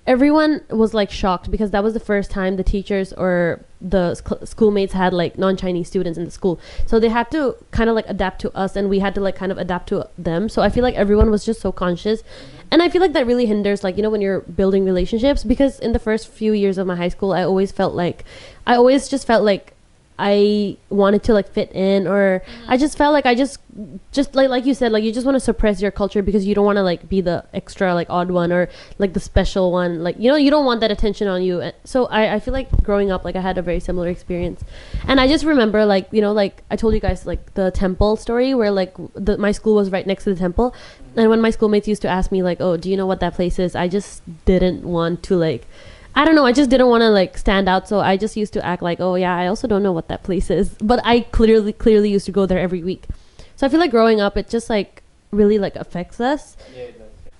everyone 0.06 0.60
was 0.70 0.94
like 0.94 1.10
shocked 1.10 1.50
because 1.50 1.70
that 1.72 1.82
was 1.82 1.94
the 1.94 2.00
first 2.00 2.30
time 2.30 2.56
the 2.56 2.62
teachers 2.62 3.12
or 3.12 3.64
the 3.80 4.14
sc- 4.14 4.44
schoolmates 4.44 4.92
had 4.92 5.12
like 5.12 5.36
non-chinese 5.36 5.88
students 5.88 6.18
in 6.18 6.24
the 6.24 6.30
school. 6.30 6.60
So 6.86 7.00
they 7.00 7.08
had 7.08 7.30
to 7.32 7.56
kind 7.70 7.90
of 7.90 7.96
like 7.96 8.08
adapt 8.08 8.40
to 8.42 8.56
us 8.56 8.76
and 8.76 8.88
we 8.88 9.00
had 9.00 9.14
to 9.16 9.20
like 9.20 9.36
kind 9.36 9.50
of 9.50 9.58
adapt 9.58 9.88
to 9.88 10.08
them. 10.16 10.48
So 10.48 10.62
i 10.62 10.68
feel 10.68 10.82
like 10.82 10.94
everyone 10.94 11.30
was 11.30 11.44
just 11.44 11.60
so 11.60 11.72
conscious. 11.72 12.22
And 12.70 12.82
i 12.82 12.88
feel 12.88 13.02
like 13.02 13.12
that 13.12 13.26
really 13.26 13.46
hinders 13.46 13.84
like 13.84 13.96
you 13.96 14.02
know 14.02 14.10
when 14.10 14.20
you're 14.20 14.40
building 14.40 14.84
relationships 14.84 15.44
because 15.44 15.78
in 15.78 15.92
the 15.92 15.98
first 15.98 16.28
few 16.28 16.52
years 16.52 16.76
of 16.78 16.86
my 16.88 16.96
high 16.96 17.08
school 17.08 17.32
i 17.32 17.42
always 17.42 17.70
felt 17.70 17.94
like 17.94 18.24
i 18.66 18.74
always 18.74 19.06
just 19.06 19.26
felt 19.28 19.44
like 19.44 19.73
I 20.18 20.76
wanted 20.90 21.24
to 21.24 21.34
like 21.34 21.50
fit 21.50 21.72
in 21.72 22.06
or 22.06 22.40
mm-hmm. 22.40 22.70
I 22.70 22.76
just 22.76 22.96
felt 22.96 23.12
like 23.12 23.26
I 23.26 23.34
just 23.34 23.58
just 24.12 24.36
like 24.36 24.48
like 24.48 24.64
you 24.64 24.72
said 24.72 24.92
like 24.92 25.02
you 25.02 25.10
just 25.10 25.26
want 25.26 25.34
to 25.34 25.40
suppress 25.40 25.82
your 25.82 25.90
culture 25.90 26.22
because 26.22 26.46
you 26.46 26.54
don't 26.54 26.64
want 26.64 26.76
to 26.76 26.82
like 26.82 27.08
be 27.08 27.20
the 27.20 27.44
extra 27.52 27.92
like 27.94 28.08
odd 28.08 28.30
one 28.30 28.52
or 28.52 28.68
like 28.98 29.12
the 29.12 29.18
special 29.18 29.72
one 29.72 30.04
like 30.04 30.16
you 30.16 30.30
know 30.30 30.36
you 30.36 30.50
don't 30.52 30.64
want 30.64 30.80
that 30.80 30.92
attention 30.92 31.26
on 31.26 31.42
you. 31.42 31.60
And 31.60 31.74
so 31.82 32.06
I, 32.06 32.34
I 32.34 32.40
feel 32.40 32.54
like 32.54 32.70
growing 32.84 33.10
up 33.10 33.24
like 33.24 33.34
I 33.34 33.40
had 33.40 33.58
a 33.58 33.62
very 33.62 33.80
similar 33.80 34.08
experience. 34.08 34.62
And 35.08 35.20
I 35.20 35.26
just 35.26 35.44
remember 35.44 35.84
like 35.84 36.06
you 36.12 36.20
know 36.20 36.32
like 36.32 36.62
I 36.70 36.76
told 36.76 36.94
you 36.94 37.00
guys 37.00 37.26
like 37.26 37.54
the 37.54 37.72
temple 37.72 38.16
story 38.16 38.54
where 38.54 38.70
like 38.70 38.94
the, 39.14 39.36
my 39.36 39.50
school 39.50 39.74
was 39.74 39.90
right 39.90 40.06
next 40.06 40.24
to 40.24 40.34
the 40.34 40.38
temple. 40.38 40.74
And 41.16 41.28
when 41.28 41.40
my 41.40 41.50
schoolmates 41.50 41.88
used 41.88 42.02
to 42.02 42.08
ask 42.08 42.30
me 42.30 42.42
like 42.44 42.60
oh 42.60 42.76
do 42.76 42.88
you 42.88 42.96
know 42.96 43.06
what 43.06 43.18
that 43.18 43.34
place 43.34 43.58
is? 43.58 43.74
I 43.74 43.88
just 43.88 44.22
didn't 44.44 44.84
want 44.84 45.24
to 45.24 45.36
like 45.36 45.66
I 46.16 46.24
don't 46.24 46.34
know. 46.34 46.46
I 46.46 46.52
just 46.52 46.70
didn't 46.70 46.88
want 46.88 47.02
to 47.02 47.10
like 47.10 47.36
stand 47.36 47.68
out, 47.68 47.88
so 47.88 48.00
I 48.00 48.16
just 48.16 48.36
used 48.36 48.52
to 48.54 48.64
act 48.64 48.82
like, 48.82 49.00
oh 49.00 49.16
yeah, 49.16 49.36
I 49.36 49.46
also 49.46 49.66
don't 49.66 49.82
know 49.82 49.92
what 49.92 50.08
that 50.08 50.22
place 50.22 50.50
is. 50.50 50.76
But 50.80 51.00
I 51.04 51.20
clearly, 51.20 51.72
clearly 51.72 52.10
used 52.10 52.26
to 52.26 52.32
go 52.32 52.46
there 52.46 52.58
every 52.58 52.82
week. 52.84 53.06
So 53.56 53.66
I 53.66 53.70
feel 53.70 53.80
like 53.80 53.90
growing 53.90 54.20
up, 54.20 54.36
it 54.36 54.48
just 54.48 54.70
like 54.70 55.02
really 55.30 55.58
like 55.58 55.76
affects 55.76 56.20
us. 56.20 56.56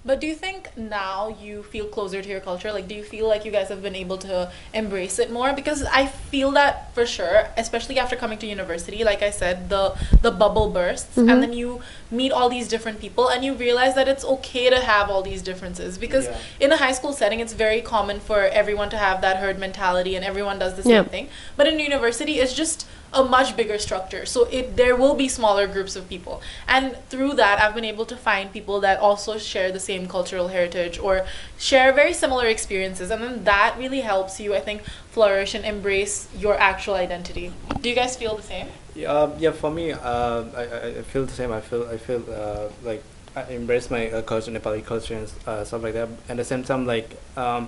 But 0.06 0.20
do 0.20 0.26
you 0.26 0.34
think 0.34 0.68
now 0.76 1.34
you 1.40 1.62
feel 1.62 1.86
closer 1.86 2.20
to 2.20 2.28
your 2.28 2.40
culture? 2.40 2.70
Like, 2.70 2.86
do 2.86 2.94
you 2.94 3.02
feel 3.02 3.26
like 3.26 3.46
you 3.46 3.50
guys 3.50 3.68
have 3.70 3.82
been 3.82 3.94
able 3.96 4.18
to 4.18 4.52
embrace 4.74 5.18
it 5.18 5.30
more? 5.30 5.54
Because 5.54 5.82
I 5.84 6.04
feel 6.06 6.50
that 6.52 6.94
for 6.94 7.06
sure, 7.06 7.48
especially 7.56 7.98
after 7.98 8.14
coming 8.14 8.36
to 8.40 8.46
university. 8.46 9.02
Like 9.02 9.22
I 9.22 9.30
said, 9.30 9.70
the 9.70 9.94
the 10.20 10.30
bubble 10.30 10.68
bursts, 10.68 11.16
Mhm. 11.16 11.30
and 11.32 11.42
then 11.42 11.52
you 11.54 11.80
meet 12.10 12.32
all 12.32 12.50
these 12.50 12.68
different 12.68 13.00
people, 13.00 13.28
and 13.28 13.42
you 13.46 13.54
realize 13.54 13.94
that 13.94 14.06
it's 14.06 14.24
okay 14.36 14.68
to 14.68 14.80
have 14.80 15.08
all 15.08 15.22
these 15.22 15.40
differences. 15.40 15.96
Because 15.96 16.26
Yeah. 16.26 16.36
in 16.66 16.72
a 16.72 16.76
high 16.76 16.92
school 16.92 17.14
setting, 17.14 17.40
it's 17.40 17.54
very 17.54 17.80
common 17.80 18.20
for 18.20 18.40
everyone 18.60 18.90
to 18.90 18.98
have 18.98 19.22
that 19.22 19.38
herd 19.38 19.58
mentality, 19.58 20.14
and 20.16 20.24
everyone 20.24 20.58
does 20.58 20.74
the 20.74 20.82
same 20.82 20.92
Yeah. 21.04 21.14
thing. 21.16 21.28
But 21.56 21.66
in 21.66 21.78
university, 21.80 22.40
it's 22.40 22.52
just 22.52 22.84
a 23.16 23.22
much 23.22 23.54
bigger 23.56 23.78
structure 23.78 24.26
so 24.26 24.48
it 24.50 24.76
there 24.76 24.96
will 24.96 25.14
be 25.14 25.28
smaller 25.28 25.68
groups 25.68 25.94
of 25.94 26.08
people 26.08 26.42
and 26.66 26.96
through 27.10 27.32
that 27.32 27.62
i've 27.62 27.72
been 27.72 27.84
able 27.84 28.04
to 28.04 28.16
find 28.16 28.52
people 28.52 28.80
that 28.80 28.98
also 28.98 29.38
share 29.38 29.70
the 29.70 29.78
same 29.78 29.93
cultural 30.06 30.48
heritage 30.48 30.98
or 30.98 31.26
share 31.58 31.92
very 31.92 32.12
similar 32.12 32.46
experiences 32.46 33.10
and 33.10 33.22
then 33.22 33.44
that 33.44 33.74
really 33.78 34.00
helps 34.00 34.40
you 34.40 34.54
i 34.54 34.60
think 34.60 34.82
flourish 35.10 35.54
and 35.54 35.64
embrace 35.64 36.28
your 36.36 36.54
actual 36.58 36.94
identity 36.94 37.52
do 37.80 37.88
you 37.88 37.94
guys 37.94 38.16
feel 38.16 38.36
the 38.36 38.42
same 38.42 38.68
Yeah, 38.94 39.10
um, 39.10 39.32
yeah. 39.38 39.50
For 39.50 39.70
me, 39.70 39.90
uh, 39.90 40.44
I, 40.54 40.62
I 41.00 41.02
feel 41.02 41.26
the 41.26 41.32
same. 41.32 41.50
I 41.50 41.60
feel 41.60 41.82
I 41.90 41.98
feel 41.98 42.22
uh, 42.30 42.70
like 42.84 43.02
I 43.34 43.42
embrace 43.50 43.90
my 43.90 44.02
uh, 44.10 44.22
culture, 44.22 44.52
Nepali 44.52 44.84
culture, 44.86 45.16
and 45.18 45.26
uh, 45.46 45.64
stuff 45.64 45.82
like 45.82 45.94
that. 45.94 46.08
At 46.28 46.36
the 46.36 46.44
same 46.44 46.62
time, 46.62 46.86
like 46.86 47.10
um, 47.36 47.66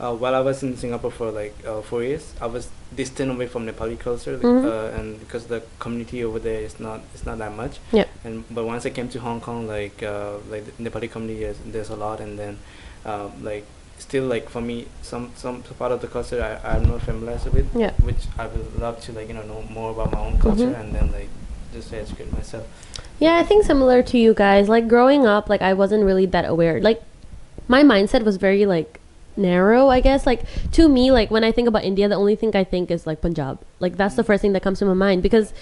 uh, 0.00 0.14
while 0.14 0.34
I 0.34 0.40
was 0.40 0.62
in 0.62 0.76
Singapore 0.76 1.10
for 1.10 1.30
like 1.30 1.54
uh, 1.66 1.80
four 1.82 2.02
years, 2.02 2.32
I 2.40 2.46
was 2.46 2.68
distant 2.96 3.30
away 3.30 3.46
from 3.46 3.66
Nepali 3.66 3.98
culture, 3.98 4.32
like, 4.36 4.42
Mhm. 4.42 4.64
uh, 4.64 4.98
and 5.00 5.18
because 5.20 5.46
the 5.46 5.62
community 5.78 6.24
over 6.24 6.38
there 6.38 6.60
is 6.60 6.78
not 6.80 7.00
it's 7.14 7.24
not 7.26 7.38
that 7.38 7.54
much. 7.56 7.78
Yep. 7.92 8.08
And 8.24 8.44
but 8.50 8.64
once 8.64 8.86
I 8.86 8.90
came 8.90 9.08
to 9.10 9.20
Hong 9.20 9.40
Kong, 9.40 9.66
like 9.66 10.02
uh, 10.02 10.38
like 10.50 10.64
the 10.66 10.72
Nepali 10.90 11.10
community, 11.10 11.44
is, 11.44 11.56
there's 11.66 11.90
a 11.90 11.96
lot, 11.96 12.20
and 12.20 12.38
then 12.38 12.58
um, 13.04 13.32
like 13.44 13.64
still 13.98 14.24
like 14.24 14.48
for 14.50 14.60
me 14.60 14.86
some 15.02 15.30
some 15.36 15.62
part 15.78 15.92
of 15.92 16.00
the 16.00 16.08
culture 16.08 16.42
I, 16.42 16.74
I'm 16.74 16.84
not 16.84 17.00
familiar 17.02 17.38
with 17.52 17.68
Yeah. 17.76 17.92
which 18.02 18.26
I 18.36 18.46
would 18.48 18.78
love 18.80 19.00
to 19.02 19.12
like 19.12 19.28
you 19.28 19.34
know 19.34 19.42
know 19.42 19.62
more 19.70 19.90
about 19.92 20.10
my 20.12 20.18
own 20.18 20.38
culture 20.38 20.66
Mhm. 20.74 20.80
and 20.80 20.94
then 20.94 21.12
like 21.12 21.28
just 21.72 21.92
educate 21.94 22.32
myself. 22.32 22.66
Yeah, 23.20 23.36
I 23.36 23.44
think 23.44 23.64
similar 23.64 24.02
to 24.02 24.18
you 24.18 24.34
guys. 24.34 24.68
Like 24.68 24.88
growing 24.88 25.24
up, 25.26 25.48
like 25.48 25.62
I 25.62 25.72
wasn't 25.74 26.04
really 26.04 26.26
that 26.26 26.44
aware. 26.44 26.80
Like 26.80 27.02
my 27.68 27.82
mindset 27.82 28.24
was 28.24 28.36
very 28.36 28.66
like 28.66 28.98
narrow, 29.36 29.88
I 29.88 30.00
guess. 30.00 30.26
Like 30.26 30.42
to 30.72 30.88
me, 30.88 31.10
like 31.10 31.30
when 31.30 31.44
I 31.44 31.52
think 31.52 31.68
about 31.68 31.84
India, 31.84 32.08
the 32.08 32.16
only 32.16 32.36
thing 32.36 32.54
I 32.56 32.64
think 32.64 32.90
is 32.90 33.06
like 33.06 33.20
Punjab. 33.20 33.60
Like 33.80 33.96
that's 33.96 34.14
the 34.14 34.24
first 34.24 34.42
thing 34.42 34.52
that 34.54 34.62
comes 34.62 34.78
to 34.80 34.84
my 34.86 34.94
mind 34.94 35.22
because 35.22 35.52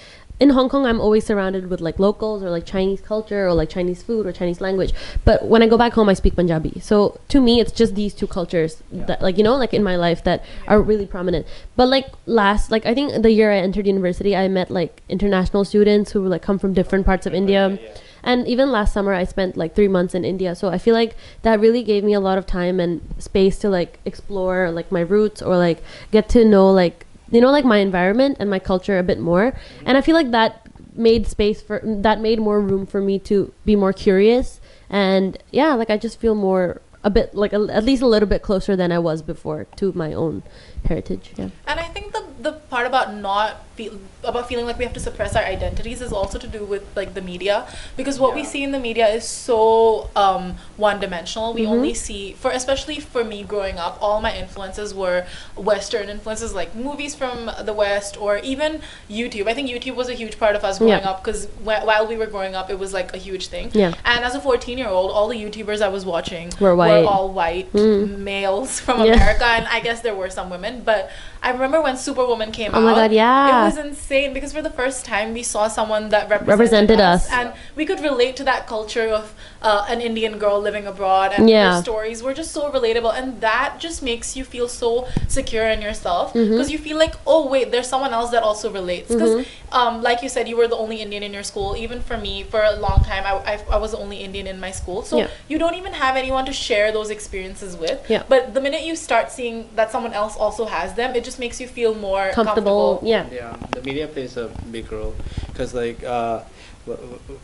in 0.40 0.50
Hong 0.50 0.68
Kong, 0.68 0.86
I'm 0.86 1.00
always 1.00 1.24
surrounded 1.24 1.70
with 1.70 1.80
like 1.80 2.00
locals 2.00 2.42
or 2.42 2.50
like 2.50 2.66
Chinese 2.66 3.00
culture 3.00 3.46
or 3.46 3.52
like 3.54 3.68
Chinese 3.68 4.02
food 4.02 4.26
or 4.26 4.32
Chinese 4.32 4.60
language. 4.60 4.92
But 5.24 5.44
when 5.46 5.62
I 5.62 5.68
go 5.68 5.78
back 5.78 5.92
home, 5.92 6.08
I 6.08 6.14
speak 6.14 6.34
Punjabi. 6.34 6.80
So 6.80 7.20
to 7.28 7.40
me, 7.40 7.60
it's 7.60 7.70
just 7.70 7.94
these 7.94 8.12
two 8.12 8.26
cultures 8.26 8.82
Yeah. 8.90 9.04
that, 9.06 9.22
like 9.22 9.38
you 9.38 9.44
know, 9.44 9.56
like 9.56 9.72
in 9.72 9.82
my 9.84 9.94
life 9.96 10.24
that 10.24 10.44
are 10.66 10.80
really 10.80 11.06
prominent. 11.06 11.46
But 11.76 11.88
like 11.88 12.06
last, 12.26 12.70
like 12.72 12.86
I 12.86 12.94
think 12.94 13.22
the 13.22 13.30
year 13.30 13.52
I 13.52 13.58
entered 13.58 13.86
university, 13.86 14.34
I 14.34 14.48
met 14.48 14.70
like 14.70 15.02
international 15.08 15.64
students 15.64 16.10
who 16.12 16.26
like 16.26 16.42
come 16.42 16.58
from 16.58 16.72
different 16.74 17.06
parts 17.06 17.26
of 17.26 17.34
India 17.34 17.78
And 18.22 18.46
even 18.46 18.70
last 18.70 18.92
summer, 18.92 19.12
I 19.12 19.24
spent 19.24 19.56
like 19.56 19.74
three 19.74 19.88
months 19.88 20.14
in 20.14 20.24
India. 20.24 20.54
So 20.54 20.68
I 20.68 20.78
feel 20.78 20.94
like 20.94 21.16
that 21.42 21.60
really 21.60 21.82
gave 21.82 22.04
me 22.04 22.12
a 22.12 22.20
lot 22.20 22.38
of 22.38 22.46
time 22.46 22.78
and 22.78 23.00
space 23.18 23.58
to 23.60 23.68
like 23.68 23.98
explore 24.04 24.70
like 24.70 24.92
my 24.92 25.00
roots 25.00 25.42
or 25.42 25.56
like 25.56 25.82
get 26.10 26.28
to 26.30 26.44
know 26.44 26.70
like 26.70 27.06
you 27.30 27.40
know 27.40 27.50
like 27.50 27.64
my 27.64 27.78
environment 27.78 28.36
and 28.38 28.48
my 28.48 28.58
culture 28.58 28.98
a 28.98 29.02
bit 29.02 29.18
more. 29.18 29.54
And 29.84 29.96
I 29.96 30.00
feel 30.00 30.14
like 30.14 30.30
that 30.30 30.62
made 30.94 31.26
space 31.26 31.62
for 31.62 31.80
that 31.84 32.20
made 32.20 32.38
more 32.38 32.60
room 32.60 32.86
for 32.86 33.00
me 33.00 33.18
to 33.18 33.52
be 33.64 33.74
more 33.74 33.92
curious 33.92 34.60
and 34.90 35.38
yeah 35.50 35.72
like 35.72 35.88
i 35.90 35.96
just 35.96 36.20
feel 36.20 36.34
more 36.34 36.80
a 37.04 37.10
bit 37.10 37.34
like 37.34 37.52
a, 37.52 37.66
at 37.70 37.82
least 37.84 38.02
a 38.02 38.06
little 38.06 38.28
bit 38.28 38.42
closer 38.42 38.76
than 38.76 38.92
i 38.92 38.98
was 38.98 39.22
before 39.22 39.64
to 39.76 39.92
my 39.94 40.12
own 40.12 40.42
heritage 40.86 41.30
yeah 41.36 41.48
And 41.66 41.78
I 41.80 41.84
think 41.84 42.12
the 42.12 42.22
the 42.40 42.52
part 42.72 42.86
about 42.88 43.14
not 43.14 43.62
feel 43.76 43.92
about 44.24 44.48
feeling 44.48 44.66
like 44.66 44.78
we 44.78 44.84
have 44.84 44.92
to 44.94 45.00
suppress 45.00 45.34
our 45.36 45.44
identities 45.44 46.00
is 46.02 46.12
also 46.12 46.38
to 46.38 46.46
do 46.46 46.64
with 46.64 46.82
like 46.96 47.14
the 47.14 47.22
media 47.22 47.66
because 47.96 48.18
what 48.18 48.34
we 48.34 48.42
see 48.44 48.62
in 48.64 48.72
the 48.72 48.78
media 48.80 49.06
is 49.08 49.24
so 49.26 50.10
um, 50.24 50.44
one 50.76 50.98
dimensional. 51.04 51.54
We 51.54 51.62
Mhm. 51.64 51.70
only 51.76 51.94
see 51.94 52.22
for 52.42 52.50
especially 52.50 52.98
for 53.14 53.22
me 53.32 53.38
growing 53.52 53.78
up, 53.78 53.94
all 54.02 54.20
my 54.20 54.32
influences 54.42 54.92
were 55.02 55.18
Western 55.56 56.08
influences 56.08 56.52
like 56.60 56.70
movies 56.88 57.14
from 57.20 57.36
the 57.68 57.72
West 57.84 58.12
or 58.20 58.32
even 58.52 58.70
YouTube. 59.18 59.46
I 59.52 59.54
think 59.54 59.66
YouTube 59.74 59.96
was 60.02 60.08
a 60.14 60.16
huge 60.22 60.36
part 60.42 60.54
of 60.58 60.62
us 60.68 60.78
growing 60.78 61.02
Yeah. 61.04 61.10
up 61.10 61.22
because 61.24 61.40
wh- 61.66 61.84
while 61.90 62.04
we 62.12 62.16
were 62.16 62.30
growing 62.36 62.54
up, 62.54 62.66
it 62.74 62.78
was 62.84 62.92
like 62.92 63.08
a 63.14 63.20
huge 63.28 63.44
thing. 63.54 63.66
Yeah. 63.72 63.92
And 64.04 64.20
as 64.28 64.34
a 64.34 64.40
14 64.48 64.78
year 64.82 64.88
old, 64.98 65.10
all 65.16 65.28
the 65.34 65.40
YouTubers 65.44 65.80
I 65.88 65.90
was 65.96 66.04
watching 66.14 66.46
Were 66.60 66.74
white. 66.82 67.04
all 67.12 67.28
white 67.40 67.72
Mm. 67.72 68.18
males 68.32 68.70
from 68.80 68.96
Yeah. 69.04 69.14
America, 69.14 69.46
and 69.58 69.66
I 69.68 69.80
guess 69.86 70.00
there 70.06 70.14
were 70.22 70.30
some 70.38 70.48
women, 70.50 70.71
but 70.80 71.10
I 71.42 71.50
remember 71.50 71.80
when 71.82 71.96
Superwoman 71.96 72.52
came 72.52 72.72
Oh 72.74 72.78
out. 72.78 72.82
Oh 72.82 72.86
my 72.86 72.94
God, 72.94 73.12
yeah. 73.12 73.62
It 73.62 73.64
was 73.66 73.78
insane 73.78 74.32
because 74.32 74.52
for 74.52 74.62
the 74.62 74.70
first 74.70 75.04
time 75.04 75.34
we 75.34 75.42
saw 75.42 75.68
someone 75.68 76.08
that 76.08 76.30
represented, 76.30 76.48
Represented 76.48 77.00
us, 77.00 77.26
us. 77.26 77.32
and 77.32 77.52
we 77.76 77.84
could 77.84 78.00
relate 78.00 78.36
to 78.36 78.44
that 78.44 78.66
culture 78.66 79.08
of 79.08 79.34
uh, 79.62 79.84
an 79.88 80.00
Indian 80.00 80.38
girl 80.38 80.60
living 80.60 80.86
abroad, 80.86 81.32
and 81.36 81.48
Yeah. 81.48 81.76
her 81.76 81.82
stories 81.82 82.22
were 82.22 82.34
just 82.34 82.50
so 82.52 82.70
relatable, 82.70 83.12
and 83.16 83.40
that 83.40 83.76
just 83.78 84.02
makes 84.02 84.36
you 84.36 84.44
feel 84.44 84.68
so 84.68 85.06
secure 85.28 85.66
in 85.68 85.80
yourself 85.80 86.32
because 86.32 86.70
you 86.70 86.78
feel 86.78 86.98
like, 86.98 87.14
oh 87.26 87.46
wait, 87.46 87.70
there's 87.70 87.88
someone 87.88 88.12
else 88.12 88.30
that 88.30 88.42
also 88.42 88.70
relates. 88.70 89.08
Because, 89.12 89.34
Mhm. 89.36 89.44
um, 89.72 90.02
like 90.02 90.22
you 90.22 90.28
said, 90.28 90.48
you 90.48 90.56
were 90.56 90.68
the 90.68 90.76
only 90.84 90.96
Indian 91.06 91.22
in 91.22 91.32
your 91.32 91.44
school. 91.52 91.76
Even 91.76 92.00
for 92.08 92.16
me, 92.16 92.42
for 92.52 92.60
a 92.62 92.74
long 92.86 93.00
time, 93.04 93.22
I, 93.30 93.32
I, 93.52 93.54
I 93.76 93.78
was 93.84 93.90
the 93.92 93.98
only 93.98 94.18
Indian 94.28 94.46
in 94.46 94.58
my 94.60 94.72
school, 94.72 95.02
so 95.02 95.14
Yeah. 95.18 95.28
you 95.48 95.58
don't 95.58 95.76
even 95.82 95.92
have 95.92 96.16
anyone 96.16 96.44
to 96.46 96.52
share 96.52 96.90
those 96.92 97.10
experiences 97.10 97.76
with. 97.76 97.98
Yeah. 98.08 98.22
But 98.28 98.54
the 98.54 98.60
minute 98.60 98.82
you 98.82 98.96
start 98.96 99.30
seeing 99.30 99.68
that 99.76 99.90
someone 99.92 100.12
else 100.12 100.34
also 100.36 100.64
has 100.66 100.94
them, 100.94 101.14
it 101.14 101.22
just 101.24 101.38
makes 101.38 101.60
you 101.60 101.68
feel 101.68 101.94
more 101.94 102.30
comfortable, 102.32 102.98
comfortable. 102.98 103.08
yeah 103.08 103.24
yeah 103.32 103.56
the 103.76 103.82
media 103.82 104.06
plays 104.14 104.36
a 104.36 104.46
big 104.70 104.86
role 104.92 105.14
because 105.48 105.70
like 105.82 105.98
uh 106.04 106.38
wh- 106.38 106.42
wh- 106.42 106.71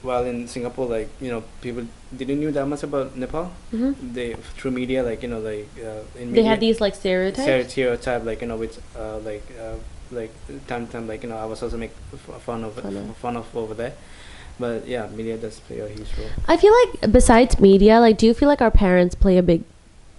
while 0.02 0.24
in 0.24 0.48
singapore 0.48 0.86
like 0.86 1.08
you 1.20 1.30
know 1.30 1.42
people 1.60 1.84
didn't 2.16 2.40
knew 2.40 2.50
that 2.50 2.66
much 2.66 2.82
about 2.82 3.16
nepal. 3.16 3.52
Hmm 3.70 3.92
they 4.14 4.34
through 4.56 4.72
media 4.72 5.02
like 5.02 5.22
you 5.22 5.28
know 5.28 5.38
like 5.40 5.68
uh, 5.84 6.02
in 6.20 6.32
they 6.32 6.42
had 6.42 6.60
these 6.60 6.80
like 6.80 6.94
stereotypes? 6.94 7.70
Stereotype 7.72 8.24
like 8.24 8.40
you 8.40 8.48
know 8.48 8.56
which 8.56 8.76
uh, 8.96 9.18
like 9.18 9.44
uh, 9.60 9.74
like 10.10 10.32
time 10.66 10.86
to 10.86 10.92
time 10.92 11.06
like 11.06 11.22
you 11.22 11.28
know 11.28 11.36
i 11.36 11.44
was 11.44 11.62
also 11.62 11.76
make 11.76 11.92
f- 12.14 12.42
fun 12.42 12.64
of 12.64 12.74
Fun 12.74 12.96
of. 12.96 13.16
fun 13.18 13.36
of 13.36 13.56
over 13.56 13.74
there. 13.74 13.92
But 14.58 14.88
yeah 14.88 15.06
media 15.14 15.36
does 15.36 15.60
play 15.60 15.78
a 15.80 15.88
huge 15.88 16.10
role. 16.18 16.30
I 16.48 16.56
feel 16.56 16.72
like 16.82 17.12
besides 17.12 17.60
media, 17.60 18.00
like, 18.00 18.18
do 18.18 18.26
you 18.26 18.34
feel 18.34 18.48
like 18.48 18.60
our 18.60 18.72
parents 18.72 19.14
play 19.14 19.38
a 19.38 19.42
big, 19.42 19.62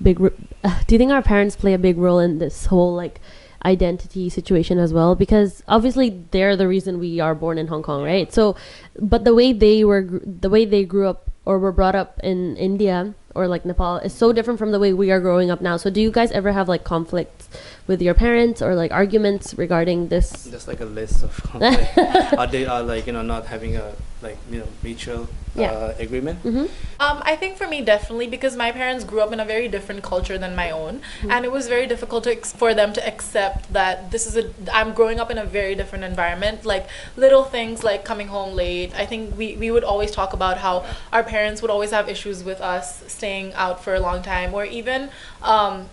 big? 0.02 0.18
ro- 0.20 0.32
do 0.88 0.96
you 0.96 0.98
think 0.98 1.12
our 1.12 1.22
parents 1.22 1.58
play 1.58 1.74
a 1.74 1.78
big 1.78 1.98
role 1.98 2.20
in 2.20 2.40
this 2.40 2.68
whole 2.68 2.96
like 2.96 3.20
identity 3.66 4.30
situation 4.30 4.78
as 4.78 4.94
well? 4.94 5.16
Because 5.16 5.64
obviously 5.68 6.22
they're 6.32 6.56
the 6.56 6.68
reason 6.68 7.00
we 7.00 7.20
are 7.20 7.36
born 7.36 7.58
in 7.58 7.68
Hong 7.68 7.84
Kong, 7.84 8.04
right? 8.04 8.32
So, 8.34 8.56
but 9.00 9.24
the 9.26 9.36
way 9.36 9.54
they 9.54 9.84
were, 9.84 10.02
the 10.02 10.50
way 10.50 10.66
they 10.66 10.84
grew 10.84 11.08
up 11.08 11.30
or 11.46 11.60
were 11.60 11.72
brought 11.72 11.96
up 11.96 12.20
in 12.24 12.56
India 12.58 13.14
or 13.36 13.48
like 13.48 13.66
Nepal 13.66 13.98
is 13.98 14.14
so 14.14 14.34
different 14.34 14.60
from 14.60 14.72
the 14.72 14.80
way 14.80 14.94
we 14.94 15.12
are 15.12 15.20
growing 15.20 15.52
up 15.52 15.62
now. 15.62 15.78
So, 15.78 15.90
do 15.90 16.02
you 16.02 16.12
guys 16.12 16.32
ever 16.32 16.52
have 16.52 16.68
like 16.68 16.84
conflicts 16.84 17.50
with 17.88 18.02
your 18.02 18.14
parents 18.14 18.62
or 18.62 18.76
like 18.76 18.92
arguments 18.92 19.54
regarding 19.58 20.10
this? 20.10 20.46
just 20.50 20.68
like 20.68 20.80
a 20.82 20.86
list 20.86 21.24
of 21.24 21.56
like, 21.56 21.98
are 22.38 22.48
they 22.48 22.66
are 22.66 22.84
like 22.84 23.08
you 23.08 23.14
know 23.14 23.22
not 23.22 23.46
having 23.46 23.76
a 23.76 23.94
like 24.22 24.38
you 24.52 24.60
know 24.60 24.68
mutual 24.84 25.28
Yeah. 25.56 25.72
uh, 25.72 25.94
agreement 26.06 26.38
Mm-hmm. 26.44 26.68
Um, 27.06 27.18
I 27.24 27.36
think 27.42 27.58
for 27.58 27.68
me, 27.68 27.82
definitely 27.82 28.28
because 28.28 28.56
my 28.56 28.72
parents 28.72 29.04
grew 29.10 29.22
up 29.22 29.32
in 29.32 29.40
a 29.40 29.46
very 29.46 29.68
different 29.76 30.04
culture 30.04 30.38
than 30.38 30.54
my 30.56 30.70
own, 30.70 31.02
and 31.34 31.46
it 31.48 31.52
was 31.52 31.68
very 31.76 31.88
difficult 31.88 32.22
to 32.26 32.32
ex- 32.38 32.52
for 32.62 32.74
them 32.80 32.92
to 32.98 33.02
accept 33.12 33.72
that 33.74 34.12
this 34.12 34.28
is 34.28 34.36
a. 34.42 34.44
I'm 34.80 34.92
growing 34.94 35.18
up 35.20 35.32
in 35.32 35.38
a 35.38 35.46
very 35.60 35.76
different 35.82 36.04
environment. 36.04 36.66
Like 36.66 36.86
little 37.16 37.46
things 37.46 37.84
like 37.90 38.02
coming 38.12 38.28
home 38.28 38.52
late. 38.64 38.92
I 39.04 39.06
think 39.12 39.22
we 39.40 39.48
we 39.64 39.72
would 39.72 39.86
always 39.92 40.12
talk 40.12 40.32
about 40.34 40.56
how 40.66 40.84
our 41.16 41.24
parents 41.24 41.62
would 41.62 41.72
always 41.72 41.92
have 41.92 42.10
issues 42.10 42.44
with 42.44 42.60
us 42.62 42.86
staying 43.08 43.54
out 43.54 43.82
for 43.84 43.96
a 43.96 44.02
long 44.08 44.22
time, 44.22 44.54
or 44.54 44.66
even 44.66 45.10
um, 45.42 45.88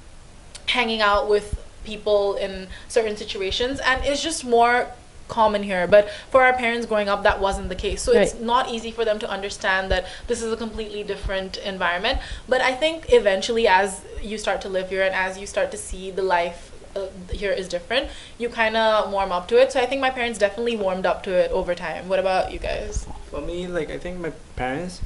hanging 0.66 1.00
out 1.00 1.28
with 1.35 1.47
people 1.85 2.35
in 2.35 2.66
certain 2.88 3.16
situations, 3.16 3.78
and 3.80 4.04
it's 4.04 4.23
just 4.23 4.45
more 4.45 4.88
common 5.28 5.62
here 5.62 5.87
but 5.87 6.09
for 6.30 6.42
our 6.42 6.52
parents 6.52 6.87
growing 6.87 7.09
up 7.09 7.23
that 7.23 7.40
wasn't 7.40 7.68
the 7.68 7.75
case. 7.75 8.02
So 8.02 8.12
it's 8.12 8.35
not 8.35 8.71
easy 8.71 8.90
for 8.90 9.04
them 9.04 9.18
to 9.18 9.28
understand 9.28 9.90
that 9.90 10.06
this 10.26 10.42
is 10.42 10.52
a 10.52 10.56
completely 10.56 11.02
different 11.02 11.56
environment. 11.59 12.18
But 12.49 12.61
i 12.61 12.73
think 12.73 13.12
eventually 13.12 13.66
as 13.66 14.02
you 14.23 14.38
start 14.38 14.61
to 14.62 14.68
live 14.68 14.88
here 14.90 15.02
and 15.02 15.14
as 15.14 15.38
you 15.38 15.47
start 15.47 15.71
to 15.71 15.76
see 15.76 16.11
the 16.11 16.23
life 16.23 16.73
uh, 16.97 17.09
here 17.30 17.52
is 17.52 17.68
different 17.68 18.09
you 18.38 18.49
kind 18.49 18.76
of 18.76 19.12
warm 19.12 19.33
up 19.33 19.49
to 19.49 19.61
it. 19.61 19.73
So 19.73 19.80
i 19.80 19.87
think 19.87 20.00
my 20.00 20.11
parents 20.11 20.38
definitely 20.38 20.76
warmed 20.76 21.06
up 21.06 21.23
to 21.25 21.30
it 21.33 21.50
over 21.50 21.75
time. 21.75 22.09
What 22.09 22.18
about 22.18 22.52
you 22.52 22.59
guys? 22.59 23.06
For 23.30 23.40
me 23.40 23.66
like 23.66 23.90
i 23.90 23.99
think 23.99 24.21
my 24.21 24.33
parents 24.56 25.00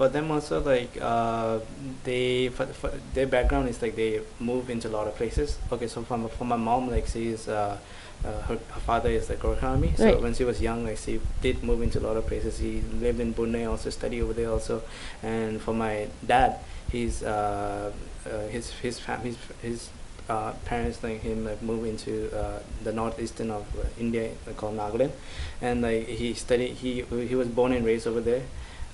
for 0.00 0.08
them 0.08 0.30
also 0.30 0.60
like 0.74 0.92
uh, 1.12 1.58
they 2.04 2.48
for, 2.48 2.64
for 2.80 2.90
their 3.12 3.26
background 3.26 3.68
is 3.68 3.82
like 3.82 3.94
they 3.96 4.12
move 4.50 4.70
into 4.74 4.88
a 4.88 4.94
lot 4.98 5.06
of 5.06 5.14
places. 5.20 5.58
Okay 5.70 5.88
so 5.88 6.02
for, 6.02 6.16
my- 6.16 6.28
for 6.38 6.46
my 6.46 6.56
mom 6.56 6.90
like 6.90 7.06
she's 7.06 7.48
uh, 7.48 7.76
uh, 8.24 8.40
her, 8.48 8.56
her 8.76 8.80
father 8.88 9.10
is 9.10 9.28
like 9.30 9.40
Gurkha 9.40 9.66
army 9.66 9.92
so 9.96 10.04
Right. 10.06 10.20
when 10.24 10.32
she 10.38 10.44
was 10.44 10.60
young 10.68 10.84
like 10.88 10.96
she 10.98 11.20
did 11.42 11.62
move 11.62 11.82
into 11.82 11.98
a 11.98 12.04
lot 12.08 12.16
of 12.16 12.26
places. 12.26 12.58
He 12.58 12.80
lived 13.06 13.20
in 13.20 13.32
Brunei 13.32 13.64
also 13.66 13.90
studied 13.90 14.22
over 14.22 14.32
there 14.32 14.50
also. 14.50 14.82
And 15.22 15.60
for 15.60 15.74
my 15.74 15.94
dad 16.26 16.50
he's 16.90 17.22
uh, 17.22 17.92
uh, 18.26 18.38
his 18.56 18.70
his 18.84 18.98
fam- 18.98 19.20
his, 19.28 19.36
his 19.68 19.90
uh, 20.30 20.52
parents 20.64 21.02
like 21.02 21.20
him 21.28 21.44
like 21.44 21.60
move 21.70 21.84
into 21.92 22.14
uh, 22.42 22.60
the 22.84 22.92
northeastern 23.00 23.50
of 23.50 23.64
uh, 23.78 23.84
India 23.98 24.30
called 24.56 24.76
Nagaland. 24.82 25.12
And 25.60 25.82
like 25.82 26.06
he 26.20 26.32
studied 26.32 26.72
he 26.84 26.92
he 27.30 27.34
was 27.42 27.48
born 27.48 27.72
and 27.76 27.84
raised 27.84 28.06
over 28.06 28.22
there 28.30 28.42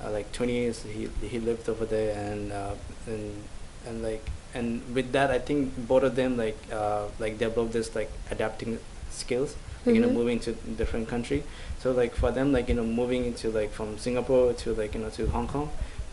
uh, 0.04 0.10
like 0.10 0.30
20 0.32 0.52
years 0.52 0.82
he 0.82 1.08
he 1.26 1.38
lived 1.40 1.68
over 1.68 1.84
there 1.86 2.10
and 2.16 2.52
uh, 2.52 2.74
and 3.06 3.42
and 3.86 4.02
like 4.02 4.24
and 4.54 4.82
with 4.94 5.12
that 5.12 5.30
I 5.30 5.38
think 5.38 5.72
both 5.88 6.02
of 6.02 6.16
them 6.16 6.36
like 6.36 6.58
uh, 6.72 7.06
like 7.18 7.38
developed 7.38 7.72
this 7.72 7.94
like 7.94 8.10
adapting 8.30 8.78
skills 9.10 9.56
like, 9.84 9.94
you 9.94 10.00
know 10.00 10.08
Mhm. 10.08 10.14
moving 10.20 10.40
to 10.40 10.52
different 10.80 11.08
country 11.08 11.42
so 11.82 11.92
like 11.92 12.14
for 12.14 12.30
them 12.30 12.52
like 12.52 12.68
you 12.68 12.74
know 12.74 12.84
moving 12.84 13.24
into 13.24 13.50
like 13.50 13.70
from 13.72 13.96
Singapore 13.98 14.52
to 14.54 14.74
like 14.74 14.94
you 14.94 15.00
know 15.00 15.10
to 15.10 15.26
Hong 15.28 15.46
Kong 15.48 15.70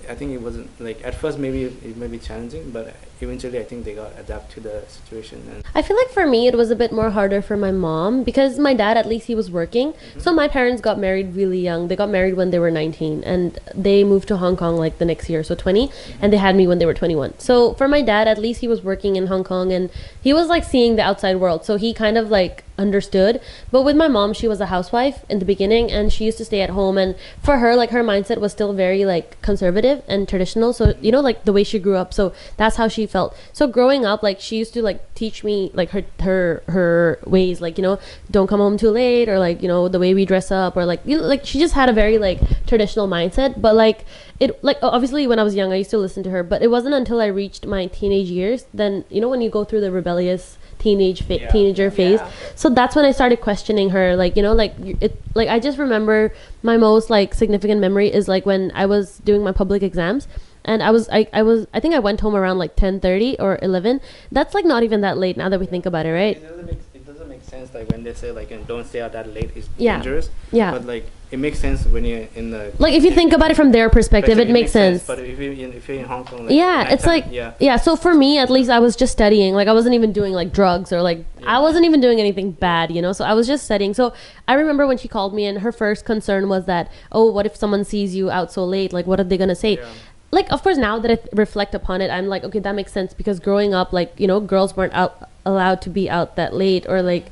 I 0.09 0.15
think 0.15 0.31
it 0.31 0.41
wasn't 0.41 0.69
like 0.79 1.03
at 1.03 1.15
first 1.15 1.37
maybe 1.39 1.63
it 1.63 1.97
may 1.97 2.07
be 2.07 2.19
challenging 2.19 2.71
but 2.71 2.95
eventually 3.21 3.59
I 3.59 3.63
think 3.63 3.85
they 3.85 3.93
got 3.93 4.11
adapt 4.19 4.51
to 4.53 4.59
the 4.59 4.83
situation 4.87 5.41
and 5.51 5.63
I 5.75 5.81
feel 5.81 5.97
like 5.97 6.09
for 6.09 6.27
me 6.27 6.47
it 6.47 6.55
was 6.55 6.71
a 6.71 6.75
bit 6.75 6.91
more 6.91 7.11
harder 7.11 7.41
for 7.41 7.57
my 7.57 7.71
mom 7.71 8.23
because 8.23 8.59
my 8.59 8.73
dad 8.73 8.97
at 8.97 9.05
least 9.05 9.27
he 9.27 9.35
was 9.35 9.49
working. 9.49 9.93
Mm-hmm. 9.93 10.19
So 10.19 10.33
my 10.33 10.47
parents 10.47 10.81
got 10.81 10.99
married 10.99 11.35
really 11.35 11.59
young. 11.59 11.87
They 11.87 11.95
got 11.95 12.09
married 12.09 12.35
when 12.35 12.51
they 12.51 12.59
were 12.59 12.71
19 12.71 13.23
and 13.23 13.59
they 13.73 14.03
moved 14.03 14.27
to 14.27 14.37
Hong 14.37 14.57
Kong 14.57 14.77
like 14.77 14.97
the 14.97 15.05
next 15.05 15.29
year, 15.29 15.43
so 15.43 15.55
20, 15.55 15.87
mm-hmm. 15.87 16.19
and 16.21 16.33
they 16.33 16.37
had 16.37 16.55
me 16.55 16.67
when 16.67 16.79
they 16.79 16.85
were 16.85 16.93
21. 16.93 17.39
So 17.39 17.73
for 17.75 17.87
my 17.87 18.01
dad 18.01 18.27
at 18.27 18.37
least 18.37 18.61
he 18.61 18.67
was 18.67 18.83
working 18.83 19.15
in 19.15 19.27
Hong 19.27 19.43
Kong 19.43 19.71
and 19.71 19.89
he 20.21 20.33
was 20.33 20.47
like 20.47 20.63
seeing 20.63 20.95
the 20.95 21.03
outside 21.03 21.37
world. 21.37 21.65
So 21.65 21.77
he 21.77 21.93
kind 21.93 22.17
of 22.17 22.29
like 22.29 22.63
understood. 22.77 23.41
But 23.71 23.83
with 23.83 23.95
my 23.95 24.07
mom, 24.07 24.33
she 24.33 24.47
was 24.47 24.59
a 24.59 24.67
housewife 24.67 25.25
in 25.29 25.39
the 25.39 25.45
beginning 25.45 25.91
and 25.91 26.11
she 26.11 26.25
used 26.25 26.37
to 26.39 26.45
stay 26.45 26.61
at 26.61 26.71
home 26.71 26.97
and 26.97 27.15
for 27.41 27.57
her 27.59 27.75
like 27.75 27.91
her 27.91 28.03
mindset 28.03 28.37
was 28.39 28.51
still 28.51 28.73
very 28.73 29.05
like 29.05 29.41
conservative 29.41 30.03
and 30.07 30.27
traditional. 30.27 30.73
So 30.73 30.93
you 31.01 31.11
know 31.11 31.21
like 31.21 31.45
the 31.45 31.53
way 31.53 31.63
she 31.63 31.79
grew 31.79 31.95
up. 31.95 32.13
So 32.13 32.33
that's 32.57 32.75
how 32.77 32.87
she 32.87 33.05
felt. 33.05 33.35
So 33.51 33.67
growing 33.67 34.05
up 34.05 34.23
like 34.23 34.39
she 34.39 34.57
used 34.57 34.73
to 34.73 34.81
like 34.81 35.13
teach 35.13 35.43
me 35.43 35.71
like 35.73 35.89
her 35.91 36.03
her 36.19 36.63
her 36.67 37.19
ways 37.25 37.61
like 37.61 37.77
you 37.77 37.81
know 37.81 37.99
don't 38.31 38.47
come 38.47 38.59
home 38.59 38.77
too 38.77 38.89
late 38.89 39.29
or 39.29 39.39
like 39.39 39.61
you 39.61 39.67
know 39.67 39.87
the 39.87 39.99
way 39.99 40.13
we 40.13 40.25
dress 40.25 40.51
up 40.51 40.75
or 40.75 40.85
like 40.85 41.01
you 41.05 41.17
know, 41.17 41.23
like 41.23 41.45
she 41.45 41.59
just 41.59 41.73
had 41.73 41.89
a 41.89 41.93
very 41.93 42.17
like 42.17 42.39
traditional 42.65 43.07
mindset 43.07 43.61
but 43.61 43.75
like 43.75 44.05
it 44.39 44.61
like 44.63 44.77
obviously 44.81 45.27
when 45.27 45.39
I 45.39 45.43
was 45.43 45.55
young 45.55 45.71
I 45.71 45.77
used 45.77 45.91
to 45.91 45.97
listen 45.97 46.23
to 46.23 46.29
her 46.31 46.43
but 46.43 46.61
it 46.61 46.69
wasn't 46.69 46.95
until 46.95 47.21
I 47.21 47.27
reached 47.27 47.65
my 47.65 47.85
teenage 47.87 48.29
years 48.29 48.65
then 48.73 49.05
you 49.09 49.21
know 49.21 49.29
when 49.29 49.41
you 49.41 49.49
go 49.49 49.63
through 49.63 49.81
the 49.81 49.91
rebellious 49.91 50.57
teenage 50.83 51.19
fa- 51.27 51.39
Yeah. 51.39 51.51
teenager 51.55 51.89
phase 51.99 52.19
Yeah. 52.19 52.29
so 52.55 52.69
that's 52.69 52.95
when 52.97 53.05
I 53.05 53.11
started 53.19 53.39
questioning 53.47 53.89
her 53.95 54.15
like 54.23 54.35
you 54.37 54.43
know 54.45 54.53
like 54.63 54.73
it 55.05 55.13
like 55.39 55.47
I 55.55 55.57
just 55.67 55.77
remember 55.85 56.17
my 56.61 56.75
most 56.77 57.09
like 57.09 57.33
significant 57.33 57.79
memory 57.79 58.07
is 58.19 58.27
like 58.27 58.45
when 58.51 58.71
I 58.75 58.85
was 58.85 59.05
doing 59.29 59.41
my 59.47 59.53
public 59.61 59.81
exams 59.89 60.27
and 60.65 60.83
I 60.83 60.91
was 60.91 61.07
I, 61.19 61.27
I 61.33 61.41
was 61.49 61.67
I 61.73 61.79
think 61.79 61.93
I 61.95 61.99
went 61.99 62.19
home 62.25 62.35
around 62.35 62.57
like 62.63 62.75
10:30 62.75 63.37
or 63.39 63.57
11 63.61 64.01
that's 64.31 64.53
like 64.53 64.65
not 64.73 64.83
even 64.83 64.99
that 65.07 65.17
late 65.17 65.37
now 65.37 65.47
that 65.49 65.59
we 65.59 65.65
think 65.73 65.85
about 65.85 66.05
it 66.05 66.13
right 66.21 66.37
It 66.37 66.43
doesn't 66.49 66.65
make 66.65 66.79
it 66.93 67.05
doesn't 67.07 67.29
make 67.29 67.43
sense 67.43 67.73
like 67.73 67.87
when 67.91 68.03
they 68.03 68.13
say 68.13 68.31
like 68.31 68.51
you 68.51 68.57
know, 68.57 68.63
don't 68.73 68.85
stay 68.91 69.01
out 69.01 69.13
that 69.13 69.27
late 69.33 69.51
is 69.55 69.69
Yeah. 69.77 69.95
dangerous. 69.97 70.29
Yeah. 70.51 70.71
But 70.71 70.85
like 70.85 71.05
it 71.33 71.39
makes 71.39 71.57
sense 71.57 71.83
when 71.87 72.05
you're 72.05 72.27
in 72.35 72.51
the 72.51 72.71
like 72.77 72.93
if 72.93 73.03
you 73.03 73.09
think 73.09 73.33
about 73.33 73.49
it 73.49 73.55
from 73.55 73.71
their 73.71 73.89
perspective, 73.89 74.37
it 74.37 74.51
makes 74.51 74.71
sense. 74.71 75.03
But 75.07 75.17
if 75.17 75.39
you're 75.39 75.51
in, 75.51 75.73
if 75.73 75.87
you're 75.87 75.97
in 75.97 76.05
Hong 76.05 76.25
Kong, 76.25 76.45
like, 76.45 76.53
yeah, 76.53 76.91
it's 76.93 77.07
nighttime, 77.07 77.29
like 77.29 77.33
yeah, 77.33 77.53
yeah. 77.59 77.77
So 77.77 77.95
for 77.95 78.13
me, 78.13 78.37
at 78.37 78.51
least, 78.51 78.69
I 78.69 78.77
was 78.77 78.95
just 78.95 79.11
studying. 79.13 79.55
Like 79.55 79.67
I 79.67 79.73
wasn't 79.73 79.95
even 79.95 80.13
doing 80.13 80.33
like 80.33 80.53
drugs 80.53 80.93
or 80.93 81.01
like 81.01 81.25
Yeah. 81.39 81.57
I 81.57 81.59
wasn't 81.59 81.85
even 81.85 81.99
doing 82.01 82.19
anything 82.19 82.51
bad, 82.51 82.91
you 82.91 83.01
know. 83.01 83.13
So 83.13 83.25
I 83.25 83.33
was 83.33 83.47
just 83.47 83.65
studying. 83.65 83.95
So 83.95 84.13
I 84.47 84.53
remember 84.53 84.85
when 84.85 84.99
she 84.99 85.07
called 85.07 85.33
me, 85.33 85.47
and 85.47 85.57
her 85.61 85.71
first 85.71 86.05
concern 86.05 86.49
was 86.49 86.65
that, 86.65 86.91
oh, 87.11 87.31
what 87.31 87.47
if 87.47 87.55
someone 87.55 87.83
sees 87.83 88.15
you 88.15 88.29
out 88.29 88.51
so 88.51 88.63
late? 88.63 88.93
Like, 88.93 89.07
what 89.07 89.19
are 89.19 89.23
they 89.23 89.37
gonna 89.37 89.55
say? 89.55 89.77
Yeah. 89.77 89.89
Like, 90.29 90.51
of 90.51 90.61
course, 90.61 90.77
now 90.77 90.99
that 90.99 91.09
I 91.09 91.17
reflect 91.35 91.73
upon 91.73 91.99
it, 92.01 92.11
I'm 92.11 92.27
like, 92.27 92.43
okay, 92.43 92.59
that 92.59 92.75
makes 92.75 92.91
sense 92.91 93.15
because 93.15 93.39
growing 93.39 93.73
up, 93.73 93.91
like, 93.91 94.13
you 94.19 94.27
know, 94.27 94.39
girls 94.39 94.77
weren't 94.77 94.93
out 94.93 95.29
allowed 95.45 95.81
to 95.81 95.89
be 95.89 96.07
out 96.11 96.35
that 96.35 96.53
late 96.53 96.85
or 96.87 97.01
like. 97.01 97.31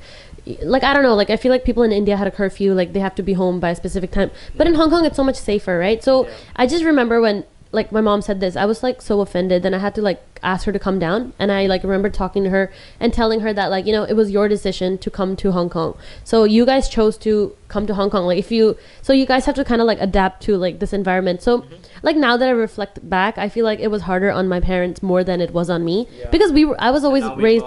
Like 0.63 0.83
I 0.83 0.93
don't 0.93 1.03
know, 1.03 1.15
like 1.15 1.29
I 1.29 1.37
feel 1.37 1.51
like 1.51 1.63
people 1.63 1.83
in 1.83 1.91
India 1.91 2.17
had 2.17 2.27
a 2.27 2.31
curfew, 2.31 2.73
like 2.73 2.93
they 2.93 2.99
have 2.99 3.15
to 3.15 3.23
be 3.23 3.33
home 3.33 3.59
by 3.59 3.71
a 3.71 3.75
specific 3.75 4.11
time. 4.11 4.31
But 4.55 4.67
in 4.67 4.75
Hong 4.75 4.89
Kong, 4.89 5.05
it's 5.05 5.15
so 5.15 5.23
much 5.23 5.35
safer, 5.35 5.77
right? 5.77 6.03
So 6.03 6.25
Yeah. 6.25 6.33
I 6.55 6.67
just 6.67 6.83
remember 6.83 7.21
when 7.21 7.45
like 7.71 7.91
my 7.91 8.01
mom 8.01 8.21
said 8.21 8.39
this, 8.39 8.55
I 8.55 8.65
was 8.65 8.83
like 8.83 9.01
so 9.01 9.21
offended. 9.21 9.63
Then 9.63 9.73
I 9.73 9.77
had 9.77 9.95
to 9.95 10.01
like 10.01 10.21
ask 10.43 10.65
her 10.65 10.71
to 10.71 10.79
come 10.79 10.99
down, 10.99 11.33
and 11.39 11.51
I 11.51 11.67
like 11.67 11.83
remember 11.83 12.09
talking 12.09 12.43
to 12.43 12.49
her 12.49 12.71
and 12.99 13.13
telling 13.13 13.41
her 13.41 13.53
that 13.53 13.67
like 13.67 13.85
you 13.85 13.93
know 13.93 14.03
it 14.03 14.13
was 14.13 14.31
your 14.31 14.47
decision 14.47 14.97
to 14.99 15.09
come 15.09 15.35
to 15.37 15.51
Hong 15.51 15.69
Kong. 15.69 15.97
So 16.23 16.43
you 16.43 16.65
guys 16.65 16.89
chose 16.89 17.17
to 17.19 17.55
come 17.67 17.87
to 17.87 17.93
Hong 17.93 18.09
Kong. 18.09 18.25
Like 18.25 18.39
if 18.39 18.51
you, 18.51 18.77
so 19.01 19.13
you 19.13 19.25
guys 19.25 19.45
have 19.45 19.55
to 19.55 19.63
kind 19.63 19.81
of 19.81 19.87
like 19.87 19.99
adapt 20.01 20.43
to 20.43 20.57
like 20.57 20.79
this 20.79 20.91
environment. 20.93 21.41
So 21.41 21.61
mm-hmm. 21.61 21.75
Like 22.03 22.15
now 22.15 22.35
that 22.37 22.47
I 22.47 22.51
reflect 22.51 23.07
back, 23.09 23.37
I 23.37 23.47
feel 23.49 23.65
like 23.65 23.79
it 23.79 23.89
was 23.89 24.03
harder 24.03 24.31
on 24.31 24.47
my 24.47 24.59
parents 24.59 25.03
more 25.03 25.23
than 25.23 25.39
it 25.41 25.51
was 25.53 25.69
on 25.69 25.85
me. 25.85 26.07
Yeah. 26.17 26.29
because 26.31 26.51
we 26.51 26.65
were. 26.65 26.75
I 26.79 26.91
was 26.91 27.03
always 27.03 27.23
raised 27.37 27.65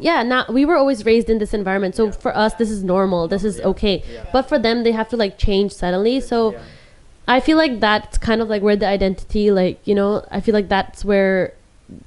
yeah 0.00 0.22
now 0.22 0.44
we 0.48 0.64
were 0.64 0.76
always 0.76 1.04
raised 1.04 1.28
in 1.28 1.38
this 1.38 1.52
environment. 1.52 1.94
So 1.96 2.06
Yeah. 2.06 2.10
for 2.12 2.36
us 2.36 2.54
this 2.54 2.70
is 2.70 2.84
normal. 2.84 3.28
This 3.28 3.44
is 3.44 3.60
okay. 3.60 4.02
But 4.32 4.42
for 4.48 4.58
them 4.58 4.84
they 4.84 4.92
have 4.92 5.08
to 5.10 5.16
like 5.16 5.38
change 5.38 5.72
suddenly. 5.72 6.20
So 6.20 6.54
i 7.30 7.40
feel 7.40 7.58
like 7.58 7.78
that's 7.78 8.16
kind 8.16 8.40
of 8.40 8.48
like 8.48 8.62
where 8.62 8.74
the 8.74 8.86
identity 8.86 9.50
like 9.50 9.78
you 9.86 9.94
know 9.94 10.24
i 10.30 10.40
feel 10.40 10.54
like 10.54 10.70
that's 10.70 11.04
where 11.04 11.52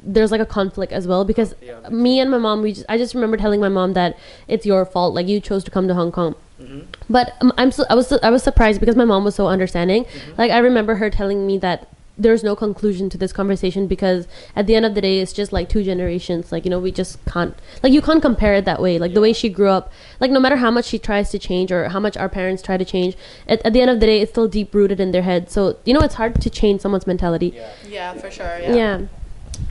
there's 0.03 0.31
like 0.31 0.41
a 0.41 0.45
conflict 0.45 0.91
as 0.91 1.07
well. 1.07 1.25
Because 1.25 1.53
me 1.91 2.19
and 2.19 2.29
my 2.31 2.37
mom 2.37 2.61
we 2.61 2.73
just 2.73 2.85
i 2.87 2.97
just 2.97 3.13
remember 3.15 3.37
telling 3.37 3.59
my 3.59 3.69
mom 3.69 3.93
that 3.93 4.17
it's 4.47 4.65
your 4.65 4.85
fault. 4.85 5.13
Like 5.13 5.27
you 5.27 5.39
chose 5.39 5.63
to 5.65 5.71
come 5.71 5.87
to 5.87 5.93
hong 5.93 6.11
kong 6.11 6.35
Mhm. 6.61 6.85
but 7.09 7.33
um, 7.41 7.51
I'm 7.57 7.71
so, 7.71 7.85
I 7.89 7.95
was 7.95 8.11
I 8.11 8.29
was 8.29 8.43
surprised 8.43 8.79
because 8.79 8.95
my 8.95 9.05
mom 9.05 9.23
was 9.23 9.35
so 9.35 9.47
understanding. 9.47 10.05
Mm-hmm. 10.05 10.31
Like 10.37 10.51
I 10.51 10.59
remember 10.59 10.95
her 10.95 11.09
telling 11.09 11.45
me 11.47 11.57
that 11.59 11.87
there's 12.17 12.43
no 12.43 12.55
conclusion 12.55 13.09
to 13.09 13.17
this 13.17 13.33
conversation 13.33 13.87
because 13.87 14.27
at 14.55 14.67
the 14.67 14.75
end 14.75 14.85
of 14.85 14.93
the 14.93 15.01
day 15.01 15.19
it's 15.21 15.33
just 15.33 15.51
like 15.51 15.69
two 15.69 15.83
generations. 15.83 16.51
Like 16.51 16.65
you 16.65 16.71
know 16.71 16.79
we 16.79 16.91
just 16.91 17.23
can't 17.25 17.55
like 17.81 17.93
you 17.93 18.01
can't 18.01 18.21
compare 18.21 18.53
it 18.53 18.65
that 18.65 18.81
way. 18.81 18.99
Like 18.99 19.13
the 19.13 19.21
way 19.21 19.33
she 19.33 19.49
grew 19.49 19.69
up, 19.69 19.91
like 20.19 20.29
no 20.29 20.39
matter 20.39 20.57
how 20.57 20.69
much 20.71 20.85
she 20.85 20.99
tries 20.99 21.29
to 21.31 21.39
change 21.39 21.71
or 21.71 21.89
how 21.89 21.99
much 21.99 22.17
our 22.17 22.29
parents 22.29 22.61
try 22.61 22.77
to 22.77 22.85
change, 22.85 23.15
at, 23.47 23.65
at 23.65 23.73
the 23.73 23.81
end 23.81 23.89
of 23.89 23.99
the 23.99 24.05
day 24.05 24.21
it's 24.21 24.31
still 24.31 24.47
deep 24.47 24.73
rooted 24.75 24.99
in 24.99 25.11
their 25.11 25.23
head. 25.23 25.49
So 25.49 25.77
you 25.85 25.93
know 25.93 26.01
it's 26.01 26.15
hard 26.15 26.39
to 26.41 26.49
change 26.49 26.81
someone's 26.81 27.07
mentality. 27.07 27.53
Yeah. 27.55 27.69
Yeah, 27.87 28.13
for 28.13 28.29
sure. 28.29 28.59
Yeah. 28.61 28.75
Yeah. 28.75 29.01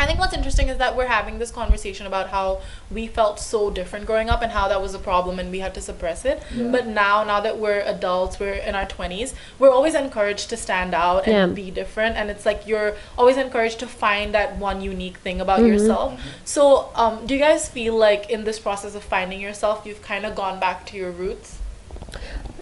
I 0.01 0.07
think 0.07 0.19
what's 0.19 0.33
interesting 0.33 0.69
is 0.69 0.79
that 0.79 0.97
we're 0.97 1.09
having 1.09 1.39
this 1.39 1.51
conversation 1.51 2.07
about 2.07 2.31
how 2.31 2.63
we 2.91 3.07
felt 3.07 3.39
so 3.39 3.71
different 3.71 4.07
growing 4.07 4.31
up 4.31 4.41
and 4.41 4.51
how 4.51 4.67
that 4.69 4.81
was 4.81 4.95
a 4.95 4.99
problem 4.99 5.39
and 5.39 5.51
we 5.51 5.59
had 5.59 5.75
to 5.75 5.83
suppress 5.83 6.25
it. 6.25 6.43
Yeah. 6.55 6.69
But 6.69 6.87
now, 6.87 7.23
now 7.23 7.41
that 7.41 7.59
we're 7.59 7.81
adults, 7.81 8.41
we're 8.41 8.55
in 8.55 8.75
our 8.75 8.87
20s, 8.87 9.35
we're 9.59 9.69
always 9.71 9.95
encouraged 9.95 10.49
to 10.51 10.57
stand 10.57 10.95
out 10.95 11.27
and 11.27 11.35
Yeah. 11.35 11.47
be 11.65 11.71
different. 11.71 12.17
And 12.17 12.31
it's 12.31 12.47
like 12.47 12.67
you're 12.67 12.95
always 13.19 13.37
encouraged 13.37 13.79
to 13.81 13.87
find 13.87 14.33
that 14.33 14.57
one 14.57 14.81
unique 14.81 15.19
thing 15.19 15.39
about 15.39 15.61
Mhm. 15.61 15.69
yourself. 15.69 16.15
So, 16.47 16.89
um, 16.95 17.27
do 17.27 17.35
you 17.35 17.41
guys 17.41 17.69
feel 17.69 17.95
like 17.95 18.31
in 18.31 18.45
this 18.45 18.59
process 18.59 18.95
of 18.95 19.03
finding 19.03 19.39
yourself, 19.39 19.83
you've 19.85 20.01
kind 20.03 20.25
of 20.25 20.35
gone 20.35 20.59
back 20.59 20.87
to 20.87 20.97
your 20.97 21.11
roots? 21.11 21.59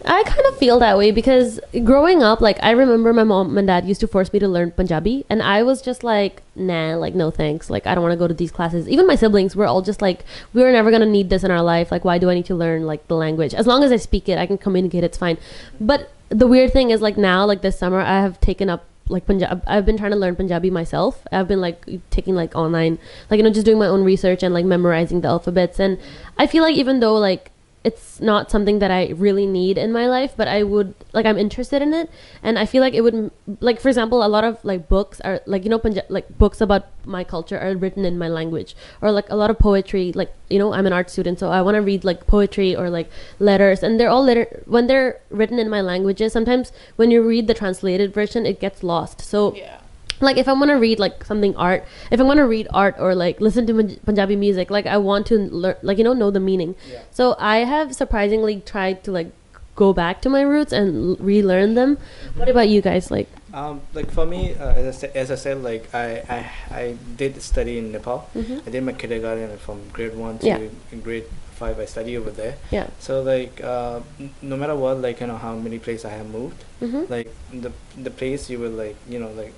I 0.04 0.22
kind 0.22 0.46
of 0.48 0.58
feel 0.58 0.78
that 0.78 0.96
way 0.96 1.10
because 1.10 1.60
growing 1.84 2.22
up, 2.22 2.40
like 2.40 2.58
I 2.62 2.70
remember 2.70 3.12
my 3.12 3.24
mom 3.24 3.56
and 3.58 3.66
dad 3.66 3.86
used 3.86 4.00
to 4.00 4.08
force 4.08 4.32
me 4.32 4.38
to 4.38 4.48
learn 4.48 4.70
Punjabi, 4.72 5.24
and 5.28 5.42
I 5.42 5.62
was 5.62 5.82
just 5.82 6.04
like, 6.04 6.42
nah, 6.54 6.94
like 6.96 7.14
no 7.14 7.30
thanks, 7.30 7.70
like 7.70 7.86
I 7.86 7.94
don't 7.94 8.02
want 8.02 8.12
to 8.12 8.18
go 8.18 8.28
to 8.28 8.34
these 8.34 8.50
classes. 8.50 8.88
Even 8.88 9.06
my 9.06 9.14
siblings 9.14 9.56
were 9.56 9.66
all 9.66 9.82
just 9.82 10.02
like, 10.02 10.24
we 10.52 10.62
were 10.62 10.72
never 10.72 10.90
gonna 10.90 11.06
need 11.06 11.30
this 11.30 11.44
in 11.44 11.50
our 11.50 11.62
life. 11.62 11.90
Like, 11.90 12.04
why 12.04 12.18
do 12.18 12.30
I 12.30 12.34
need 12.34 12.46
to 12.46 12.54
learn 12.54 12.86
like 12.86 13.06
the 13.08 13.16
language? 13.16 13.54
As 13.54 13.66
long 13.66 13.82
as 13.84 13.92
I 13.92 13.96
speak 13.96 14.28
it, 14.28 14.38
I 14.38 14.46
can 14.46 14.58
communicate. 14.58 15.04
It's 15.04 15.18
fine. 15.18 15.38
But 15.80 16.10
the 16.28 16.46
weird 16.46 16.72
thing 16.72 16.90
is, 16.90 17.00
like 17.00 17.16
now, 17.16 17.44
like 17.44 17.62
this 17.62 17.78
summer, 17.78 18.00
I 18.00 18.20
have 18.20 18.40
taken 18.40 18.68
up 18.68 18.84
like 19.08 19.26
Punjab. 19.26 19.62
I've 19.66 19.86
been 19.86 19.96
trying 19.96 20.10
to 20.10 20.16
learn 20.16 20.36
Punjabi 20.36 20.70
myself. 20.70 21.26
I've 21.32 21.48
been 21.48 21.60
like 21.60 21.86
taking 22.10 22.34
like 22.34 22.54
online, 22.54 22.98
like 23.30 23.38
you 23.38 23.44
know, 23.44 23.50
just 23.50 23.66
doing 23.66 23.78
my 23.78 23.86
own 23.86 24.04
research 24.04 24.42
and 24.42 24.52
like 24.52 24.64
memorizing 24.64 25.22
the 25.22 25.28
alphabets. 25.28 25.80
And 25.80 25.98
I 26.36 26.46
feel 26.46 26.62
like 26.62 26.76
even 26.76 27.00
though 27.00 27.14
like 27.14 27.50
it's 27.88 28.20
not 28.30 28.50
something 28.54 28.78
that 28.82 28.90
I 28.90 29.02
really 29.26 29.46
need 29.46 29.78
in 29.84 29.90
my 29.92 30.06
life, 30.16 30.32
but 30.40 30.48
I 30.48 30.60
would 30.72 30.94
like 31.16 31.26
I'm 31.30 31.38
interested 31.46 31.80
in 31.86 31.92
it, 32.00 32.10
and 32.42 32.58
I 32.62 32.64
feel 32.72 32.82
like 32.86 32.94
it 32.94 33.02
would 33.06 33.30
like 33.60 33.80
for 33.80 33.88
example, 33.92 34.18
a 34.24 34.30
lot 34.36 34.44
of 34.44 34.62
like 34.70 34.88
books 34.88 35.20
are 35.28 35.40
like 35.46 35.64
you 35.64 35.70
know 35.72 35.78
Punja- 35.78 36.08
like 36.18 36.26
books 36.44 36.60
about 36.60 36.84
my 37.16 37.24
culture 37.24 37.58
are 37.58 37.74
written 37.84 38.04
in 38.04 38.18
my 38.24 38.28
language, 38.28 38.76
or 39.00 39.10
like 39.18 39.28
a 39.30 39.36
lot 39.42 39.50
of 39.50 39.58
poetry. 39.58 40.12
Like 40.20 40.32
you 40.50 40.58
know 40.58 40.72
I'm 40.76 40.86
an 40.86 40.92
art 40.92 41.08
student, 41.10 41.38
so 41.38 41.50
I 41.50 41.62
want 41.62 41.76
to 41.80 41.82
read 41.90 42.04
like 42.04 42.26
poetry 42.26 42.70
or 42.76 42.90
like 42.90 43.08
letters, 43.38 43.82
and 43.82 43.98
they're 43.98 44.12
all 44.14 44.24
letter 44.24 44.46
when 44.66 44.86
they're 44.86 45.20
written 45.30 45.58
in 45.58 45.68
my 45.76 45.80
languages. 45.80 46.32
Sometimes 46.32 46.72
when 46.96 47.10
you 47.10 47.22
read 47.34 47.46
the 47.46 47.54
translated 47.54 48.12
version, 48.12 48.46
it 48.46 48.60
gets 48.60 48.82
lost. 48.82 49.20
So 49.32 49.54
Yeah. 49.54 49.80
Like 50.20 50.36
if 50.36 50.48
I 50.48 50.52
want 50.52 50.70
to 50.70 50.74
read 50.76 50.98
like 50.98 51.24
something 51.24 51.54
art, 51.56 51.84
if 52.10 52.20
I 52.20 52.22
want 52.22 52.38
to 52.38 52.46
read 52.46 52.68
art 52.72 52.96
or 52.98 53.14
like 53.14 53.40
listen 53.40 53.66
to 53.66 53.74
Punjabi 54.04 54.36
music, 54.36 54.70
like 54.70 54.86
I 54.86 54.96
want 54.98 55.26
to 55.28 55.38
learn, 55.38 55.76
like 55.82 55.98
you 55.98 56.04
know, 56.04 56.12
know 56.12 56.30
the 56.30 56.40
meaning. 56.40 56.74
Yeah. 56.90 57.02
So 57.10 57.36
I 57.38 57.58
have 57.58 57.94
surprisingly 57.94 58.60
tried 58.60 59.04
to 59.04 59.12
like 59.12 59.30
go 59.76 59.92
back 59.92 60.20
to 60.22 60.28
my 60.28 60.42
roots 60.42 60.72
and 60.72 61.18
relearn 61.20 61.74
them. 61.74 61.98
What 62.34 62.48
about 62.48 62.68
you 62.68 62.80
guys? 62.82 63.10
Like, 63.10 63.28
Um, 63.54 63.80
like 63.94 64.10
for 64.10 64.26
me, 64.26 64.52
uh, 64.54 64.74
as, 64.74 64.86
I 64.86 64.90
said, 65.00 65.10
as 65.16 65.30
I 65.30 65.36
said, 65.36 65.62
like 65.62 65.88
I, 65.94 66.06
I, 66.28 66.38
I 66.80 66.84
did 67.16 67.40
study 67.40 67.78
in 67.78 67.92
Nepal. 67.92 68.28
Mhm. 68.34 68.66
I 68.66 68.70
did 68.74 68.82
my 68.82 68.92
kindergarten 68.92 69.56
from 69.56 69.78
grade 69.92 70.16
one 70.18 70.36
to 70.42 70.46
Yeah. 70.46 70.58
grade 71.06 71.24
five. 71.54 71.78
I 71.78 71.86
study 71.86 72.16
over 72.18 72.30
there. 72.30 72.56
yeah, 72.70 72.88
So 72.98 73.22
like, 73.22 73.62
uh, 73.62 74.00
no 74.42 74.56
matter 74.58 74.74
what, 74.76 74.98
like 75.00 75.20
you 75.22 75.28
know 75.30 75.38
how 75.38 75.54
many 75.54 75.78
places 75.78 76.04
I 76.04 76.14
have 76.18 76.28
moved, 76.28 76.58
hmm 76.82 77.06
like 77.08 77.30
the 77.64 77.70
the 77.96 78.10
place 78.10 78.50
you 78.50 78.58
will 78.58 78.74
like 78.84 78.98
you 79.08 79.18
know 79.22 79.30
like 79.32 79.54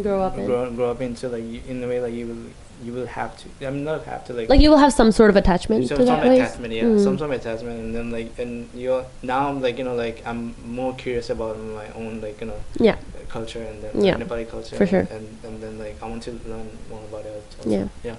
grow 0.00 0.22
up 0.22 0.38
in. 0.38 0.46
grow, 0.46 0.70
grow 0.70 0.90
up 0.90 1.00
into 1.00 1.28
like 1.28 1.44
you, 1.44 1.60
in 1.68 1.82
a 1.84 1.88
way 1.88 2.00
like 2.00 2.14
you 2.14 2.26
will 2.26 2.36
you 2.84 2.92
will 2.92 3.06
have 3.06 3.36
to. 3.38 3.66
I'm 3.66 3.84
not 3.84 4.04
have 4.06 4.24
to 4.26 4.32
like. 4.32 4.48
Like 4.48 4.60
you 4.60 4.68
will 4.70 4.78
have 4.78 4.92
some 4.92 5.12
sort 5.12 5.30
of 5.30 5.36
attachment 5.36 5.86
some, 5.86 5.98
to 5.98 6.06
some 6.06 6.16
that 6.16 6.22
place. 6.24 6.40
attachment, 6.40 6.72
yeah, 6.72 6.82
Mm. 6.84 7.04
some 7.04 7.16
sort 7.18 7.30
of 7.30 7.40
attachment, 7.40 7.78
and 7.78 7.94
then 7.94 8.10
like, 8.10 8.36
and 8.38 8.68
you're 8.74 9.04
now 9.22 9.48
I'm 9.48 9.60
like 9.62 9.78
you 9.78 9.84
know 9.84 9.94
like 9.94 10.22
I'm 10.26 10.54
more 10.66 10.92
curious 10.94 11.30
about 11.30 11.58
my 11.60 11.88
own 11.92 12.20
like 12.20 12.40
you 12.40 12.48
know 12.48 12.60
Yeah, 12.80 12.96
culture 13.28 13.62
and 13.62 13.82
then 13.82 14.04
Yeah, 14.04 14.16
Nepali 14.16 14.48
culture, 14.48 14.76
for 14.76 14.86
sure. 14.86 15.06
and, 15.10 15.28
and 15.44 15.62
then 15.62 15.78
like 15.78 15.96
I 16.02 16.06
want 16.08 16.22
to 16.24 16.32
learn 16.46 16.68
more 16.90 17.02
about 17.04 17.24
it. 17.24 17.44
Also. 17.58 17.70
Yeah. 17.70 17.86
yeah, 18.02 18.16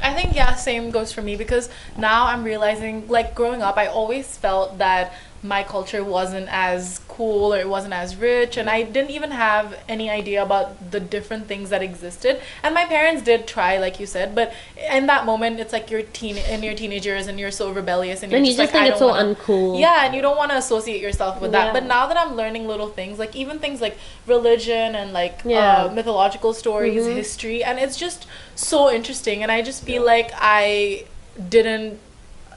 I 0.00 0.14
think 0.14 0.34
yeah, 0.36 0.54
same 0.54 0.90
goes 0.92 1.10
for 1.12 1.22
me 1.22 1.34
because 1.34 1.68
now 1.98 2.26
I'm 2.26 2.44
realizing 2.44 3.08
like 3.08 3.34
growing 3.34 3.62
up 3.62 3.76
I 3.76 3.86
always 3.88 4.36
felt 4.36 4.78
that 4.78 5.12
my 5.44 5.62
culture 5.62 6.02
wasn't 6.02 6.48
as 6.50 7.00
cool 7.06 7.52
or 7.52 7.58
it 7.58 7.68
wasn't 7.68 7.92
as 7.92 8.16
rich 8.16 8.56
and 8.56 8.68
I 8.70 8.82
didn't 8.82 9.10
even 9.10 9.30
have 9.30 9.76
any 9.86 10.08
idea 10.08 10.42
about 10.42 10.90
the 10.90 10.98
different 10.98 11.46
things 11.46 11.68
that 11.68 11.82
existed. 11.82 12.40
And 12.62 12.74
my 12.74 12.86
parents 12.86 13.22
did 13.22 13.46
try 13.46 13.76
like 13.76 14.00
you 14.00 14.06
said, 14.06 14.34
but 14.34 14.54
in 14.90 15.06
that 15.06 15.26
moment 15.26 15.60
it's 15.60 15.72
like 15.72 15.90
you're 15.90 16.00
teen 16.02 16.38
in 16.38 16.62
your 16.62 16.74
teenage 16.74 17.04
years 17.04 17.26
and 17.26 17.38
you're 17.38 17.50
so 17.50 17.70
rebellious 17.70 18.22
and 18.22 18.32
you're 18.32 18.38
and 18.38 18.46
you 18.46 18.52
just, 18.54 18.62
just 18.62 18.74
like, 18.74 18.82
think 18.84 18.90
it's 18.92 18.98
so 18.98 19.08
wanna- 19.08 19.34
uncool. 19.34 19.78
yeah, 19.78 20.06
and 20.06 20.14
you 20.14 20.22
don't 20.22 20.38
want 20.38 20.50
to 20.50 20.56
associate 20.56 21.02
yourself 21.02 21.40
with 21.42 21.52
that. 21.52 21.66
Yeah. 21.66 21.72
But 21.74 21.84
now 21.84 22.06
that 22.06 22.16
I'm 22.16 22.34
learning 22.36 22.66
little 22.66 22.88
things, 22.88 23.18
like 23.18 23.36
even 23.36 23.58
things 23.58 23.82
like 23.82 23.98
religion 24.26 24.94
and 24.94 25.12
like 25.12 25.40
Yeah. 25.44 25.84
uh, 25.84 25.90
mythological 25.92 26.54
stories, 26.54 27.04
Mhm. 27.04 27.14
history, 27.16 27.62
and 27.62 27.78
it's 27.78 27.98
just 27.98 28.26
so 28.54 28.90
interesting. 28.90 29.42
And 29.42 29.52
I 29.52 29.60
just 29.60 29.84
feel 29.84 30.02
like 30.04 30.30
I 30.34 31.04
didn't. 31.50 31.98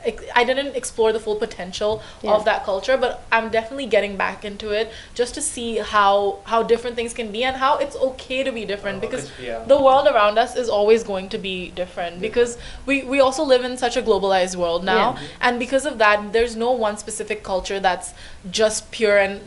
Ex- 0.06 0.24
I 0.36 0.44
didn't 0.44 0.76
explore 0.76 1.12
the 1.12 1.20
full 1.20 1.36
potential 1.36 2.02
Yeah. 2.22 2.32
of 2.32 2.46
that 2.46 2.64
culture, 2.66 2.98
but 2.98 3.24
I'm 3.32 3.50
definitely 3.50 3.86
getting 3.88 4.16
back 4.18 4.46
into 4.46 4.72
it 4.72 4.92
just 5.14 5.34
to 5.36 5.42
see 5.42 5.78
how 5.78 6.38
how 6.46 6.64
different 6.64 6.96
things 6.96 7.14
can 7.14 7.32
be 7.32 7.44
and 7.44 7.58
how 7.58 7.78
it's 7.78 7.96
okay 8.10 8.44
to 8.44 8.52
be 8.52 8.66
different 8.66 8.98
Oh, 8.98 9.02
because 9.08 9.24
'cause- 9.30 9.46
yeah. 9.50 9.64
the 9.74 9.80
world 9.82 10.08
around 10.08 10.38
us 10.38 10.56
is 10.56 10.70
always 10.70 11.04
going 11.04 11.30
to 11.30 11.38
be 11.38 11.56
different 11.82 12.22
because 12.22 12.58
we 12.86 12.96
we 13.14 13.20
also 13.28 13.44
live 13.54 13.64
in 13.70 13.78
such 13.86 13.96
a 13.98 14.02
globalized 14.10 14.56
world 14.64 14.84
now 14.84 15.06
Yeah. 15.18 15.28
and 15.50 15.60
because 15.66 15.86
of 15.92 15.98
that 16.04 16.18
there's 16.38 16.56
no 16.56 16.72
one 16.88 16.98
specific 17.06 17.44
culture 17.44 17.80
that's 17.80 18.14
just 18.62 18.92
pure 18.92 19.18
and 19.18 19.42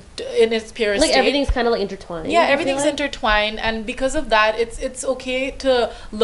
in 0.45 0.53
its 0.59 0.71
purest 0.73 1.01
like 1.01 1.11
state. 1.11 1.19
everything's 1.21 1.51
kind 1.57 1.67
of 1.69 1.73
like 1.73 1.83
intertwined. 1.89 2.31
Yeah 2.37 2.47
everything's 2.55 2.83
like. 2.87 2.91
intertwined 2.95 3.59
and 3.69 3.87
because 3.93 4.15
of 4.21 4.29
that 4.37 4.59
it's 4.65 4.79
it's 4.89 5.03
okay 5.15 5.41
to 5.65 5.73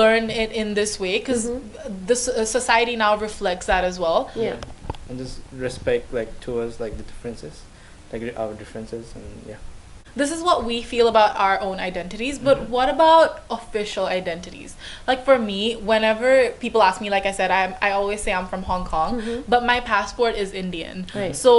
learn 0.00 0.24
it 0.42 0.50
in 0.62 0.74
this 0.80 0.92
way 1.04 1.14
because 1.18 1.44
Mm-hmm. 1.46 2.06
this 2.10 2.22
uh, 2.28 2.44
society 2.58 2.94
now 3.04 3.12
reflects 3.28 3.66
that 3.72 3.84
as 3.90 3.96
well 4.04 4.15
Yeah. 4.34 4.56
and 5.08 5.18
just 5.18 5.40
respect 5.66 6.04
like 6.18 6.30
towards 6.46 6.74
like 6.84 6.94
the 7.00 7.06
differences, 7.10 7.56
like 8.12 8.22
our 8.36 8.52
differences, 8.62 9.06
and 9.18 9.24
yeah. 9.50 9.60
this 10.22 10.30
is 10.36 10.40
what 10.48 10.58
we 10.68 10.76
feel 10.92 11.06
about 11.14 11.36
our 11.46 11.56
own 11.68 11.78
identities, 11.90 12.36
but 12.48 12.56
Mm-hmm. 12.56 12.72
what 12.76 12.88
about 12.96 13.28
official 13.58 14.06
identities? 14.20 14.70
Like 15.10 15.20
for 15.28 15.36
me, 15.50 15.60
whenever 15.90 16.50
people 16.64 16.80
ask 16.88 17.00
me, 17.04 17.08
like 17.16 17.26
I 17.32 17.34
said, 17.38 17.50
I 17.60 17.62
I 17.86 17.90
always 17.98 18.20
say 18.24 18.32
I'm 18.38 18.48
from 18.52 18.62
Hong 18.70 18.84
Kong, 18.92 19.10
but 19.52 19.60
my 19.72 19.78
passport 19.92 20.34
is 20.42 20.48
Indian. 20.64 20.96
Mm-hmm. 21.04 21.18
Right. 21.22 21.36
So 21.44 21.54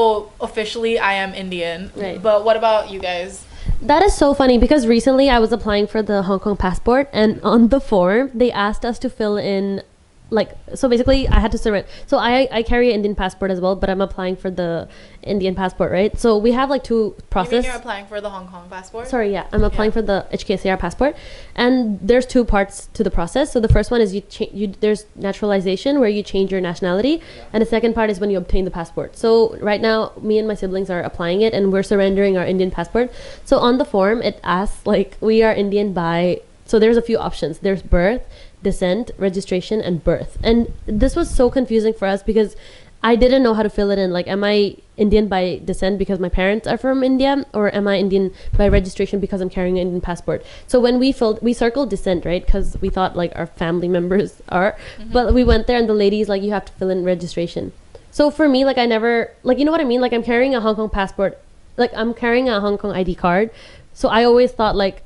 officially, 0.48 0.94
I 1.12 1.14
am 1.24 1.32
Indian. 1.44 1.80
Right. 1.96 2.20
But 2.28 2.38
what 2.48 2.56
about 2.58 2.82
you 2.94 3.00
guys? 3.00 3.46
That 3.82 4.02
is 4.08 4.14
so 4.24 4.34
funny 4.34 4.58
because 4.58 4.88
recently 4.88 5.30
I 5.30 5.38
was 5.46 5.52
applying 5.58 5.86
for 5.94 6.02
the 6.02 6.18
Hong 6.24 6.40
Kong 6.40 6.58
passport 6.58 7.06
and 7.14 7.38
on 7.54 7.68
the 7.70 7.80
form 7.92 8.32
they 8.34 8.50
asked 8.52 8.84
us 8.90 8.98
to 9.06 9.10
fill 9.10 9.38
in 9.38 9.84
like 10.30 10.52
so 10.76 10.90
basically 10.90 11.28
I 11.30 11.40
had 11.40 11.52
to 11.54 11.58
surrender. 11.58 11.88
So 12.06 12.18
I 12.18 12.48
I 12.52 12.62
carry 12.64 12.90
an 12.90 12.96
Indian 12.96 13.16
passport 13.16 13.50
as 13.52 13.62
well, 13.62 13.76
but 13.76 13.90
I'm 13.90 14.02
applying 14.02 14.36
for 14.36 14.52
the 14.52 14.88
Indian 15.24 15.56
passport, 15.56 15.92
right? 15.92 16.18
So 16.20 16.38
we 16.38 16.52
have 16.52 16.70
like 16.70 16.84
two 16.84 16.96
You 16.96 17.02
mean 17.12 17.22
process. 17.30 17.66
you're 17.66 17.76
applying 17.76 18.06
for 18.08 18.20
the 18.20 18.30
Hong 18.30 18.48
Kong 18.48 18.68
passport? 18.70 19.08
Sorry, 19.08 19.32
yeah, 19.32 19.46
I'm 19.54 19.64
applying 19.64 19.92
Yeah. 19.92 19.94
for 19.94 20.02
the 20.02 20.26
HKSAR 20.34 20.78
passport, 20.80 21.16
and 21.56 22.00
there's 22.02 22.26
two 22.26 22.44
parts 22.44 22.88
to 22.94 23.04
the 23.04 23.12
process. 23.12 23.52
So 23.54 23.60
the 23.60 23.70
first 23.70 23.90
one 23.92 24.02
is 24.02 24.14
you 24.14 24.22
cha- 24.22 24.52
you 24.54 24.74
there's 24.82 25.06
naturalization 25.16 26.00
where 26.00 26.10
you 26.10 26.24
change 26.24 26.52
your 26.52 26.62
nationality, 26.62 27.22
and 27.54 27.62
the 27.62 27.66
second 27.66 27.94
part 27.94 28.10
is 28.10 28.20
when 28.20 28.30
you 28.30 28.38
obtain 28.38 28.66
the 28.66 28.72
passport. 28.72 29.18
So 29.18 29.56
right 29.62 29.82
now, 29.82 30.12
me 30.22 30.38
and 30.40 30.48
my 30.48 30.56
siblings 30.56 30.90
are 30.90 31.02
applying 31.02 31.42
it, 31.42 31.54
and 31.54 31.72
we're 31.72 31.84
surrendering 31.84 32.38
our 32.38 32.46
Indian 32.46 32.72
passport. 32.72 33.12
So 33.46 33.60
on 33.60 33.78
the 33.78 33.86
form, 33.86 34.22
it 34.22 34.40
asks 34.44 34.86
like 34.86 35.18
we 35.22 35.42
are 35.44 35.54
Indian 35.54 35.94
by. 35.94 36.42
So 36.66 36.80
there's 36.80 36.98
a 36.98 37.02
few 37.02 37.18
options. 37.18 37.60
There's 37.60 37.82
birth, 37.82 38.24
descent, 38.64 39.12
registration, 39.18 39.82
and 39.82 40.04
birth. 40.04 40.38
And 40.44 40.74
this 40.86 41.16
was 41.16 41.30
so 41.30 41.50
confusing 41.50 41.94
for 41.94 42.08
us 42.08 42.24
because 42.24 42.56
I 43.04 43.16
didn't 43.16 43.44
know 43.44 43.54
how 43.54 43.64
to 43.64 43.70
fill 43.70 43.92
it 43.92 44.00
in. 44.00 44.12
Like, 44.12 44.28
am 44.28 44.44
I 44.44 44.76
Indian 44.98 45.28
by 45.28 45.62
descent 45.64 46.00
because 46.00 46.20
my 46.20 46.30
parents 46.30 46.68
are 46.68 46.78
from 46.78 47.04
India, 47.04 47.46
or 47.54 47.74
am 47.74 47.88
I 47.88 48.00
Indian 48.00 48.34
by 48.58 48.68
registration 48.68 49.20
because 49.20 49.40
I'm 49.40 49.50
carrying 49.50 49.78
an 49.78 49.84
Indian 49.88 50.02
passport? 50.02 50.44
So 50.68 50.80
when 50.80 50.98
we 50.98 51.12
filled, 51.12 51.42
we 51.42 51.54
circled 51.54 51.90
descent, 51.90 52.26
right? 52.26 52.44
Because 52.44 52.76
we 52.82 52.90
thought 52.90 53.16
like 53.16 53.32
our 53.36 53.46
family 53.46 53.88
members 53.98 54.42
are, 54.50 54.76
mm-hmm. 54.98 55.12
but 55.12 55.34
we 55.34 55.44
went 55.44 55.68
there 55.68 55.78
and 55.78 55.88
the 55.88 55.94
lady's 55.94 56.28
like, 56.28 56.42
you 56.42 56.52
have 56.52 56.66
to 56.66 56.74
fill 56.74 56.90
in 56.90 57.04
registration. 57.04 57.72
So 58.12 58.32
for 58.32 58.50
me, 58.50 58.66
like, 58.66 58.80
I 58.80 58.88
never, 58.88 59.32
like, 59.44 59.60
you 59.60 59.66
know 59.66 59.72
what 59.72 59.82
I 59.82 59.84
mean? 59.84 60.02
Like, 60.02 60.12
I'm 60.12 60.24
carrying 60.24 60.56
a 60.56 60.62
Hong 60.62 60.76
Kong 60.76 60.90
passport, 60.90 61.38
like, 61.78 61.92
I'm 61.94 62.16
carrying 62.16 62.50
a 62.50 62.60
Hong 62.60 62.78
Kong 62.80 62.92
ID 62.92 63.14
card. 63.14 63.52
So 63.94 64.10
I 64.10 64.24
always 64.24 64.52
thought 64.52 64.76
like, 64.76 65.04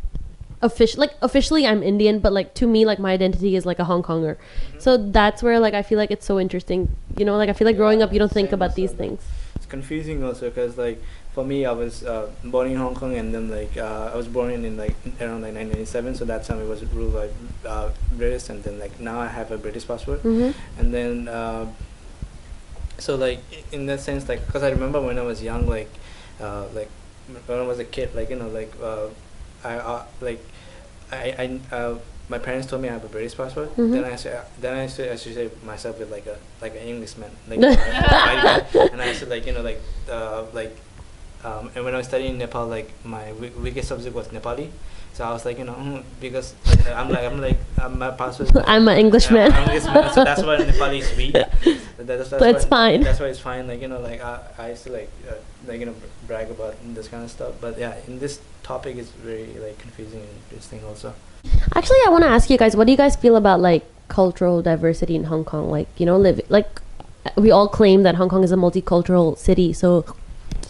official 0.62 1.00
like 1.02 1.13
officially 1.21 1.65
I'm 1.65 1.82
Indian, 1.84 2.19
but 2.19 2.32
like 2.34 2.54
to 2.56 2.67
me 2.67 2.86
like 2.86 3.00
my 3.00 3.12
identity 3.13 3.56
is 3.56 3.65
like 3.65 3.80
a 3.80 3.84
Hong 3.86 4.04
Konger. 4.04 4.38
So 4.80 4.97
that's 4.97 5.41
where 5.43 5.60
like 5.60 5.74
I 5.74 5.82
feel 5.84 5.97
like 5.97 6.12
it's 6.12 6.26
so 6.26 6.39
interesting. 6.39 6.89
You 7.17 7.26
know, 7.26 7.38
like 7.38 7.50
I 7.50 7.54
feel 7.54 7.65
like 7.65 7.78
growing 7.78 8.02
up 8.02 8.13
you 8.13 8.19
don't 8.19 8.32
think 8.32 8.52
about 8.52 8.76
these 8.76 8.91
things. 8.91 9.21
It's 9.56 9.65
confusing 9.65 10.24
also 10.24 10.50
because 10.50 10.78
like 10.78 11.02
for 11.34 11.45
me, 11.45 11.65
I 11.65 11.71
was 11.71 12.04
uh, 12.04 12.30
born 12.43 12.69
in 12.69 12.76
Hong 12.78 12.93
Kong 12.93 13.15
and 13.15 13.34
then 13.34 13.50
like 13.50 13.78
uh, 13.78 14.12
I 14.13 14.17
was 14.17 14.28
born 14.28 14.52
in, 14.52 14.65
in 14.65 14.76
like 14.76 14.95
around 15.21 15.41
like 15.43 15.54
1997. 15.56 16.15
So 16.15 16.26
that 16.26 16.43
time 16.43 16.60
it 16.62 16.67
was 16.67 16.84
ruled 16.86 17.13
by 17.13 17.30
uh, 17.69 17.89
British, 18.17 18.50
and 18.50 18.62
then 18.63 18.80
like 18.80 19.00
now 19.00 19.19
I 19.19 19.28
have 19.28 19.50
a 19.52 19.58
British 19.58 19.88
passport, 19.88 20.24
Mhm. 20.24 20.54
and 20.78 20.93
then 20.93 21.28
uh, 21.30 21.67
so 22.97 23.15
like 23.15 23.39
in 23.71 23.86
that 23.88 24.00
sense, 24.02 24.28
like 24.30 24.45
because 24.45 24.63
I 24.63 24.69
remember 24.69 25.02
when 25.02 25.17
I 25.17 25.21
was 25.24 25.41
young, 25.41 25.67
like 25.67 25.89
uh, 26.41 26.65
like 26.74 26.89
when 27.47 27.58
I 27.60 27.63
was 27.65 27.80
a 27.80 27.86
kid, 27.86 28.13
like 28.13 28.30
you 28.30 28.36
know, 28.36 28.50
like 28.50 28.71
uh, 28.84 29.08
I 29.63 29.76
uh, 29.76 30.04
like 30.21 30.43
I 31.12 31.60
I. 31.71 31.76
Uh, 31.76 31.95
my 32.30 32.39
parents 32.39 32.65
told 32.67 32.82
me 32.82 32.88
I 32.88 32.93
have 32.93 33.04
a 33.04 33.10
British 33.10 33.36
passport. 33.36 33.76
Mhm. 33.76 33.91
Then 33.91 34.06
I 34.06 34.15
said, 34.15 34.45
then 34.62 34.78
I 34.78 34.88
said, 34.88 35.12
I 35.12 35.17
should 35.17 35.34
say 35.36 35.50
myself 35.65 36.00
with 36.00 36.10
like 36.12 36.26
a 36.28 36.38
like 36.62 36.71
an 36.80 36.88
Englishman, 36.88 37.30
like 37.50 37.60
and 37.60 39.02
I 39.02 39.12
said 39.13 39.28
like 39.30 39.45
you 39.45 39.52
know 39.54 39.62
like 39.62 39.82
uh, 40.10 40.45
like 40.54 40.76
um, 41.43 41.69
and 41.76 41.84
when 41.84 41.93
I 41.93 41.97
was 41.97 42.08
studying 42.08 42.34
in 42.34 42.38
Nepal, 42.39 42.67
like 42.67 42.89
my 43.04 43.30
wi- 43.36 43.52
weakest 43.60 43.89
subject 43.89 44.15
was 44.15 44.28
Nepali. 44.30 44.69
So 45.13 45.26
I 45.26 45.34
was 45.34 45.43
like, 45.43 45.58
you 45.60 45.65
know, 45.65 45.74
mm, 45.74 46.04
because 46.21 46.56
uh, 46.88 46.93
I'm 46.93 47.10
like, 47.10 47.26
I'm 47.26 47.41
like, 47.41 47.60
um, 47.84 48.00
my 48.00 48.12
passport. 48.12 48.50
I'm 48.65 48.88
an 48.88 48.97
Englishman. 48.97 49.52
I'm 49.52 49.67
Englishman, 49.67 50.10
so 50.13 50.24
that's 50.24 50.41
why 50.43 50.56
Nepali 50.58 51.00
is 51.04 51.12
weak. 51.17 51.34
That- 52.02 52.08
that's, 52.17 52.30
that's 52.30 52.39
But 52.41 52.56
it's 52.56 52.65
why, 52.65 52.69
fine. 52.95 53.02
That's 53.04 53.19
why 53.19 53.28
it's 53.28 53.39
fine. 53.39 53.67
Like 53.67 53.82
you 53.82 53.89
know, 53.89 54.00
like 54.00 54.21
I, 54.24 54.39
I 54.58 54.69
used 54.69 54.86
to 54.86 54.91
like, 54.93 55.10
uh, 55.30 55.34
like 55.67 55.80
you 55.80 55.86
know, 55.86 55.95
brag 56.28 56.50
about 56.50 56.76
this 56.93 57.08
kind 57.08 57.24
of 57.24 57.32
stuff. 57.32 57.54
But 57.62 57.78
yeah, 57.78 57.95
in 58.08 58.19
this 58.19 58.39
topic, 58.63 58.97
it's 58.97 59.12
very 59.12 59.47
like 59.60 59.78
confusing 59.78 60.21
and 60.21 60.30
interesting 60.50 60.84
also. 60.86 61.13
Actually, 61.76 61.97
I 62.06 62.10
want 62.10 62.24
to 62.24 62.30
ask 62.30 62.50
you 62.50 62.58
guys, 62.58 62.76
what 62.76 62.86
do 62.86 62.91
you 62.91 62.97
guys 62.97 63.15
feel 63.15 63.36
about 63.36 63.60
like 63.60 63.84
cultural 64.08 64.62
diversity 64.62 65.15
in 65.15 65.26
Hong 65.26 65.43
Kong? 65.43 65.69
Like, 65.69 65.88
you 65.97 66.06
know, 66.06 66.17
live 66.17 66.41
like 66.50 66.82
we 67.36 67.52
all 67.52 67.67
claim 67.67 68.04
that 68.04 68.15
Hong 68.15 68.30
Kong 68.30 68.43
is 68.43 68.52
a 68.52 68.56
multicultural 68.56 69.38
city, 69.38 69.74
so 69.74 70.06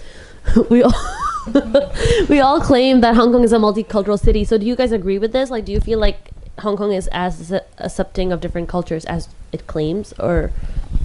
we 0.69 0.83
all 0.83 0.93
we 2.29 2.39
all 2.39 2.61
claim 2.61 3.01
that 3.01 3.15
Hong 3.15 3.31
Kong 3.31 3.43
is 3.43 3.53
a 3.53 3.57
multicultural 3.57 4.19
city. 4.19 4.43
So, 4.43 4.57
do 4.57 4.65
you 4.65 4.75
guys 4.75 4.91
agree 4.91 5.17
with 5.17 5.31
this? 5.31 5.49
Like, 5.49 5.65
do 5.65 5.71
you 5.71 5.79
feel 5.79 5.99
like 5.99 6.31
Hong 6.59 6.77
Kong 6.77 6.93
is 6.93 7.07
as 7.11 7.51
accepting 7.77 8.31
of 8.31 8.41
different 8.41 8.69
cultures 8.69 9.05
as 9.05 9.29
it 9.51 9.67
claims, 9.67 10.13
or 10.19 10.51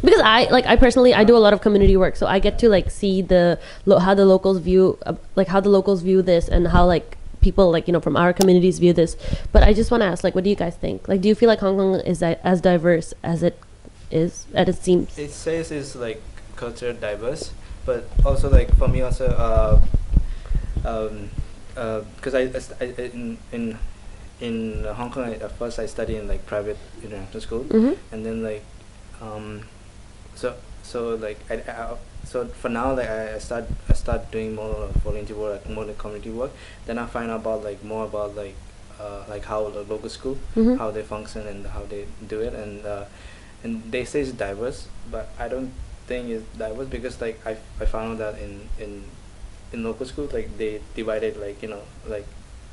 because 0.07 0.23
I 0.25 0.49
like 0.57 0.65
I 0.67 0.77
personally 0.77 1.13
I 1.13 1.25
do 1.25 1.37
a 1.37 1.43
lot 1.47 1.53
of 1.53 1.61
community 1.61 1.97
work, 1.97 2.17
so 2.17 2.27
I 2.27 2.39
get 2.39 2.59
to 2.61 2.69
like 2.71 2.91
see 2.91 3.21
the 3.21 3.59
lo- 3.85 3.99
how 3.99 4.15
the 4.15 4.25
locals 4.25 4.59
view 4.59 4.97
uh, 5.05 5.15
like 5.35 5.49
how 5.49 5.61
the 5.61 5.69
locals 5.69 6.01
view 6.03 6.23
this 6.23 6.49
and 6.49 6.69
how 6.69 6.87
like 6.87 7.19
people 7.47 7.71
like 7.71 7.87
you 7.87 7.93
know 7.93 8.01
from 8.01 8.17
our 8.17 8.33
communities 8.33 8.79
view 8.79 8.93
this. 8.93 9.17
But 9.53 9.63
I 9.63 9.73
just 9.75 9.91
want 9.91 10.01
to 10.03 10.07
ask, 10.07 10.25
like, 10.25 10.35
what 10.35 10.45
do 10.45 10.51
you 10.51 10.57
guys 10.57 10.75
think? 10.77 11.07
Like, 11.09 11.21
do 11.21 11.29
you 11.29 11.35
feel 11.35 11.49
like 11.49 11.61
Hong 11.61 11.77
Kong 11.77 11.95
is 12.01 12.23
as 12.23 12.61
diverse 12.61 13.13
as 13.23 13.43
it 13.43 13.59
is, 14.11 14.47
as 14.55 14.69
it 14.69 14.77
seems? 14.83 15.19
it 15.19 15.31
says 15.31 15.71
it's 15.71 15.95
like 15.95 16.23
culture 16.57 16.93
diverse, 16.93 17.53
but 17.85 18.09
also 18.25 18.49
like 18.51 18.75
for 18.81 18.89
me 18.89 19.03
also 19.03 19.27
uh, 19.29 19.81
um, 20.85 21.31
because 22.17 22.35
I, 22.35 22.43
I, 22.81 22.85
I 22.99 23.03
in 23.13 23.39
in 23.53 23.79
in 24.41 24.85
Hong 24.85 25.11
Kong 25.11 25.25
I, 25.25 25.35
at 25.35 25.53
first 25.59 25.79
I 25.79 25.87
studied 25.87 26.17
in 26.19 26.29
like 26.29 26.47
private 26.47 26.79
international 27.03 27.41
school, 27.41 27.65
Mm-hmm. 27.65 27.95
and 28.15 28.25
then 28.27 28.43
like 28.43 28.65
um, 29.21 29.63
so 30.37 30.55
so 30.83 31.17
like 31.17 31.39
I, 31.51 31.55
I 31.71 31.97
so 32.25 32.47
for 32.47 32.69
now 32.69 32.95
like 32.95 33.09
I 33.09 33.35
I 33.35 33.39
start 33.39 33.65
I 33.89 33.95
start 33.95 34.31
doing 34.31 34.55
more 34.55 34.71
of 34.87 34.91
volunteer 35.03 35.37
work 35.37 35.65
like 35.65 35.75
more 35.75 35.85
like 35.85 35.99
community 35.99 36.31
work. 36.31 36.53
Then 36.87 36.99
I 36.99 37.07
find 37.07 37.31
out 37.31 37.41
about 37.41 37.65
like 37.65 37.83
more 37.83 38.05
about 38.05 38.37
like 38.37 38.55
uh, 39.01 39.25
like 39.29 39.45
how 39.45 39.69
the 39.71 39.83
local 39.83 40.09
school 40.09 40.37
Mhm. 40.57 40.79
how 40.79 40.91
they 40.91 41.03
function 41.03 41.47
and 41.47 41.67
how 41.67 41.83
they 41.93 42.07
do 42.29 42.41
it 42.41 42.55
and 42.55 42.87
uh, 42.87 43.05
and 43.65 43.83
they 43.93 44.05
say 44.05 44.21
it's 44.21 44.33
diverse 44.33 44.89
but 45.11 45.29
I 45.39 45.49
don't 45.49 45.73
think 46.07 46.29
it's 46.31 46.47
diverse 46.59 46.89
because 46.89 47.21
like 47.21 47.37
I, 47.47 47.57
I 47.81 47.85
found 47.87 48.13
out 48.13 48.19
that 48.19 48.35
in 48.43 48.69
in 48.79 49.05
in 49.73 49.85
local 49.85 50.07
schools 50.07 50.33
like 50.33 50.49
they 50.59 50.81
divided 50.95 51.37
like 51.37 51.61
you 51.63 51.69
know 51.69 51.83
like 52.09 52.27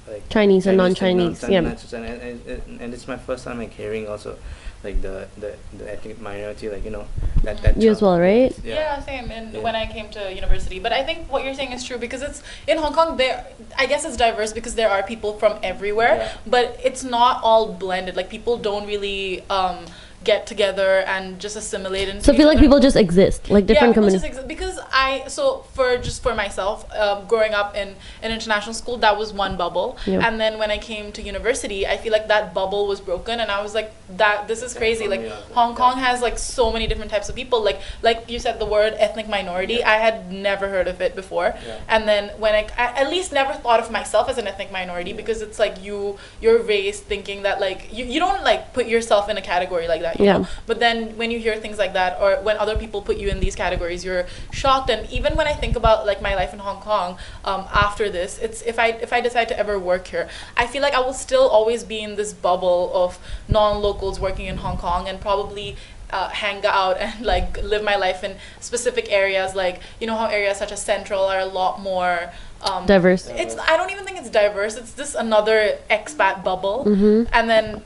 like 0.08 0.28
Chinese 0.30 0.68
and 0.68 0.78
non-Chinese, 0.78 1.42
non- 1.42 1.52
yeah. 1.52 1.60
non-Chinese, 1.62 1.94
and, 1.94 2.06
and, 2.06 2.48
and, 2.48 2.82
and 2.82 2.94
it's 2.94 3.08
my 3.08 3.18
first 3.18 3.46
time 3.46 3.58
like 3.60 3.72
hearing 3.72 4.08
also 4.08 4.38
like 4.84 5.02
the, 5.02 5.28
the, 5.38 5.56
the 5.78 5.90
ethnic 5.90 6.20
minority 6.20 6.70
like 6.70 6.84
you 6.84 6.92
know 6.92 7.08
that 7.44 7.62
that 7.62 7.82
You 7.82 7.90
as 7.92 8.02
well, 8.02 8.20
right? 8.20 8.54
Yeah, 8.66 9.00
same. 9.02 9.32
And 9.32 9.54
Yeah. 9.54 9.62
when 9.62 9.76
I 9.76 9.86
came 9.88 10.10
to 10.10 10.34
university, 10.34 10.80
but 10.80 10.92
I 10.92 11.04
think 11.04 11.32
what 11.32 11.44
you're 11.46 11.54
saying 11.54 11.72
is 11.72 11.84
true 11.86 11.98
because 11.98 12.22
it's 12.22 12.44
in 12.68 12.78
Hong 12.78 12.94
Kong. 12.94 13.16
There, 13.18 13.46
I 13.78 13.86
guess 13.86 14.04
it's 14.06 14.18
diverse 14.18 14.52
because 14.52 14.76
there 14.76 14.90
are 14.90 15.04
people 15.04 15.34
from 15.40 15.58
everywhere, 15.64 16.16
Yeah. 16.18 16.32
but 16.46 16.78
it's 16.84 17.04
not 17.04 17.42
all 17.44 17.72
blended. 17.74 18.16
Like 18.18 18.30
people 18.30 18.58
don't 18.58 18.86
really 18.86 19.42
um, 19.50 19.86
get 20.24 20.48
together 20.48 21.00
and 21.08 21.40
just 21.40 21.56
assimilate 21.56 22.10
into. 22.10 22.24
So 22.24 22.34
I 22.34 22.38
feel 22.38 22.48
like 22.48 22.60
people 22.60 22.80
just 22.80 22.96
exist, 22.96 23.50
like 23.50 23.66
different 23.66 23.90
yeah, 23.92 23.94
communities. 23.94 24.36
just 24.36 24.48
because 24.48 24.80
I 24.92 25.24
so 25.28 25.66
for 25.74 25.98
just 25.98 26.24
for 26.24 26.34
myself, 26.36 26.86
um, 26.94 27.26
growing 27.28 27.54
up 27.54 27.76
in 27.76 27.90
an 28.22 28.32
international 28.32 28.74
school, 28.74 28.98
that 28.98 29.18
was 29.18 29.34
one 29.34 29.58
bubble, 29.58 29.98
Yeah. 30.06 30.26
and 30.26 30.40
then 30.40 30.58
when 30.60 30.72
I 30.72 30.78
came 30.78 31.12
to 31.14 31.22
university, 31.22 31.86
I 31.88 31.98
feel 31.98 32.12
like 32.12 32.28
that 32.28 32.54
bubble 32.54 32.88
was 32.88 33.00
broken, 33.02 33.40
and 33.40 33.50
I 33.52 33.62
was 33.62 33.74
like, 33.74 33.92
that 34.18 34.48
this 34.48 34.62
is 34.62 34.74
crazy. 34.74 35.08
Like 35.08 35.22
me 35.22 35.30
also, 35.30 35.54
Hong 35.54 35.72
yeah. 35.72 35.78
Kong 35.78 35.98
has 35.98 36.22
like 36.22 36.38
so 36.38 36.72
many 36.72 36.88
different 36.88 37.12
types 37.12 37.30
of 37.30 37.36
people. 37.36 37.64
Like 37.64 37.80
like 38.02 38.30
you 38.30 38.40
said 38.40 38.60
the 38.60 38.66
word 38.66 38.94
ethnic 38.98 39.28
minority, 39.28 39.76
Yeah. 39.76 39.90
I 39.92 39.98
had 39.98 40.32
never 40.32 40.70
heard 40.70 40.88
of 40.88 41.02
it 41.02 41.16
before, 41.16 41.56
Yeah. 41.66 41.80
and 41.88 42.08
then 42.08 42.30
when 42.40 42.54
I, 42.56 42.68
I 42.78 42.86
at 43.02 43.10
least 43.10 43.32
never 43.34 43.54
thought 43.54 43.80
of 43.80 43.92
myself 43.92 44.30
as 44.30 44.38
an 44.38 44.48
ethnic 44.48 44.72
minority 44.72 45.14
because 45.14 45.42
it's 45.42 45.60
like 45.60 45.84
you 45.84 46.18
you're 46.42 46.62
raised 46.62 47.04
thinking 47.04 47.44
that 47.44 47.60
like 47.60 47.90
you, 47.92 48.06
you 48.06 48.20
don't 48.20 48.44
like 48.44 48.74
put 48.74 48.88
yourself 48.88 49.30
in 49.30 49.38
a 49.38 49.42
category 49.42 49.88
like 49.88 50.02
that. 50.02 50.13
You 50.20 50.26
Yeah. 50.26 50.38
Know? 50.40 50.48
But 50.66 50.80
then 50.80 51.18
when 51.18 51.30
you 51.32 51.40
hear 51.40 51.56
things 51.58 51.78
like 51.78 51.94
that, 51.94 52.18
or 52.22 52.36
when 52.44 52.58
other 52.58 52.76
people 52.76 53.02
put 53.02 53.18
you 53.18 53.28
in 53.30 53.40
these 53.40 53.56
categories, 53.56 54.04
you're 54.06 54.26
shocked. 54.52 54.90
And 54.90 55.10
even 55.12 55.36
when 55.36 55.48
I 55.48 55.54
think 55.54 55.76
about 55.76 56.06
like 56.06 56.22
my 56.22 56.36
life 56.36 56.54
in 56.54 56.60
Hong 56.60 56.82
Kong 56.82 57.18
um, 57.46 57.66
after 57.74 58.10
this, 58.10 58.38
it's 58.40 58.62
if 58.64 58.78
I 58.80 58.88
if 59.06 59.12
I 59.14 59.20
decide 59.22 59.48
to 59.50 59.58
ever 59.60 59.78
work 59.80 60.08
here, 60.08 60.28
I 60.58 60.66
feel 60.68 60.82
like 60.82 60.94
I 60.94 61.00
will 61.00 61.14
still 61.28 61.48
always 61.48 61.84
be 61.84 62.00
in 62.02 62.16
this 62.16 62.32
bubble 62.34 62.92
of 62.94 63.20
non-locals 63.48 64.20
working 64.20 64.48
in 64.48 64.58
Hong 64.58 64.78
Kong 64.78 65.08
and 65.08 65.20
probably. 65.22 65.76
Uh, 66.14 66.30
hang 66.30 66.64
out 66.64 66.96
and 67.04 67.26
like 67.26 67.58
live 67.64 67.82
my 67.84 67.96
life 67.96 68.24
in 68.24 68.36
specific 68.60 69.12
areas 69.12 69.56
like 69.56 69.80
you 70.00 70.06
know 70.06 70.16
how 70.16 70.28
areas 70.28 70.58
such 70.60 70.72
as 70.72 70.80
central 70.80 71.24
are 71.24 71.40
a 71.40 71.46
lot 71.46 71.82
more 71.82 72.32
um, 72.62 72.86
Diverse. 72.86 73.26
it's 73.30 73.56
i 73.58 73.76
don't 73.78 73.90
even 73.90 74.06
think 74.06 74.20
it's 74.20 74.30
diverse 74.30 74.76
it's 74.76 74.94
just 74.94 75.16
another 75.16 75.76
expat 75.90 76.44
bubble 76.44 76.86
Mhm. 76.86 77.28
and 77.34 77.50
then 77.50 77.82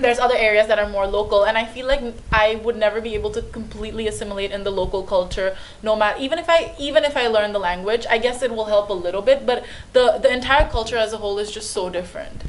there's 0.00 0.18
other 0.18 0.36
areas 0.36 0.66
that 0.66 0.78
are 0.78 0.88
more 0.88 1.06
local 1.06 1.44
and 1.44 1.56
i 1.56 1.64
feel 1.64 1.86
like 1.86 2.02
i 2.32 2.56
would 2.64 2.76
never 2.76 3.00
be 3.00 3.14
able 3.14 3.30
to 3.30 3.42
completely 3.42 4.06
assimilate 4.08 4.50
in 4.50 4.64
the 4.64 4.70
local 4.70 5.02
culture 5.02 5.56
no 5.82 5.94
matter 5.96 6.18
even 6.20 6.38
if 6.38 6.48
i 6.48 6.74
even 6.78 7.04
if 7.04 7.16
i 7.16 7.26
learn 7.26 7.52
the 7.52 7.58
language 7.58 8.06
i 8.10 8.18
guess 8.18 8.42
it 8.42 8.50
will 8.50 8.66
help 8.66 8.88
a 8.90 8.92
little 8.92 9.22
bit 9.22 9.46
but 9.46 9.64
the 9.92 10.18
the 10.22 10.32
entire 10.32 10.68
culture 10.68 10.96
as 10.96 11.12
a 11.12 11.18
whole 11.18 11.38
is 11.38 11.50
just 11.50 11.70
so 11.70 11.88
different 11.90 12.44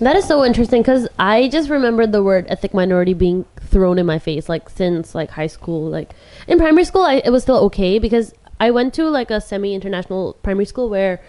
That 0.00 0.16
is 0.16 0.26
so 0.26 0.44
interesting 0.44 0.82
because 0.82 1.06
I 1.24 1.48
just 1.48 1.70
remembered 1.70 2.10
the 2.10 2.20
word 2.22 2.46
ethnic 2.48 2.74
minority 2.74 3.14
being 3.14 3.44
thrown 3.60 3.96
in 3.98 4.06
my 4.06 4.18
face 4.18 4.48
like 4.48 4.68
since 4.68 5.14
like 5.14 5.30
high 5.30 5.46
school. 5.46 5.88
Like 5.88 6.10
in 6.48 6.58
primary 6.58 6.84
school, 6.84 7.02
I, 7.02 7.22
it 7.24 7.30
was 7.30 7.44
still 7.44 7.58
okay 7.66 8.00
because 8.00 8.34
I 8.58 8.70
went 8.70 8.92
to 8.94 9.04
like 9.08 9.30
a 9.30 9.40
semi-international 9.40 10.34
primary 10.42 10.64
school 10.64 10.88
where 10.88 11.20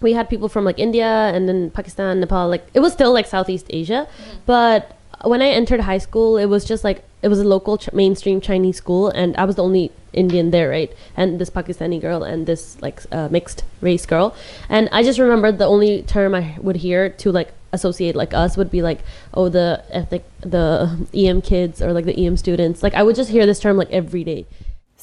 we 0.00 0.12
had 0.12 0.28
people 0.28 0.48
from 0.48 0.64
like 0.64 0.78
India 0.78 1.06
and 1.06 1.48
then 1.48 1.70
Pakistan, 1.70 2.20
Nepal. 2.20 2.48
Like 2.48 2.66
it 2.74 2.80
was 2.80 2.92
still 2.92 3.12
like 3.12 3.26
Southeast 3.26 3.66
Asia, 3.70 4.08
but 4.46 4.96
when 5.24 5.42
I 5.42 5.48
entered 5.48 5.80
high 5.80 5.98
school, 5.98 6.36
it 6.36 6.46
was 6.46 6.64
just 6.64 6.84
like 6.84 7.04
it 7.22 7.28
was 7.28 7.40
a 7.40 7.44
local 7.44 7.78
ch- 7.78 7.92
mainstream 7.92 8.40
Chinese 8.40 8.76
school, 8.76 9.08
and 9.08 9.36
I 9.36 9.44
was 9.44 9.56
the 9.56 9.62
only 9.62 9.90
Indian 10.12 10.50
there, 10.50 10.68
right? 10.68 10.92
And 11.16 11.38
this 11.38 11.50
Pakistani 11.50 12.00
girl 12.00 12.22
and 12.22 12.46
this 12.46 12.80
like 12.82 13.00
uh, 13.10 13.28
mixed 13.30 13.64
race 13.80 14.06
girl, 14.06 14.34
and 14.68 14.88
I 14.92 15.02
just 15.02 15.18
remembered 15.18 15.58
the 15.58 15.66
only 15.66 16.02
term 16.02 16.34
I 16.34 16.56
would 16.60 16.76
hear 16.76 17.08
to 17.08 17.32
like 17.32 17.52
associate 17.72 18.16
like 18.16 18.32
us 18.32 18.56
would 18.56 18.70
be 18.70 18.80
like 18.80 19.00
oh 19.34 19.48
the 19.48 19.84
ethnic 19.90 20.24
the 20.40 21.06
EM 21.12 21.42
kids 21.42 21.82
or 21.82 21.92
like 21.92 22.04
the 22.04 22.26
EM 22.26 22.36
students. 22.36 22.82
Like 22.82 22.94
I 22.94 23.02
would 23.02 23.16
just 23.16 23.30
hear 23.30 23.46
this 23.46 23.60
term 23.60 23.76
like 23.76 23.90
every 23.90 24.24
day. 24.24 24.46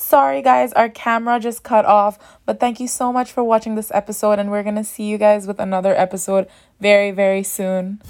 Sorry, 0.05 0.41
guys, 0.41 0.73
our 0.73 0.89
camera 0.89 1.39
just 1.39 1.63
cut 1.63 1.85
off, 1.85 2.19
but 2.45 2.59
thank 2.59 2.81
you 2.81 2.89
so 2.89 3.13
much 3.13 3.31
for 3.31 3.41
watching 3.41 3.75
this 3.75 3.89
episode, 3.93 4.37
and 4.37 4.51
we're 4.51 4.61
gonna 4.61 4.83
see 4.83 5.05
you 5.05 5.17
guys 5.17 5.47
with 5.47 5.61
another 5.61 5.95
episode 5.95 6.49
very, 6.81 7.11
very 7.11 7.41
soon. 7.41 8.01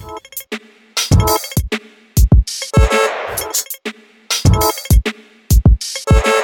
you 6.25 6.42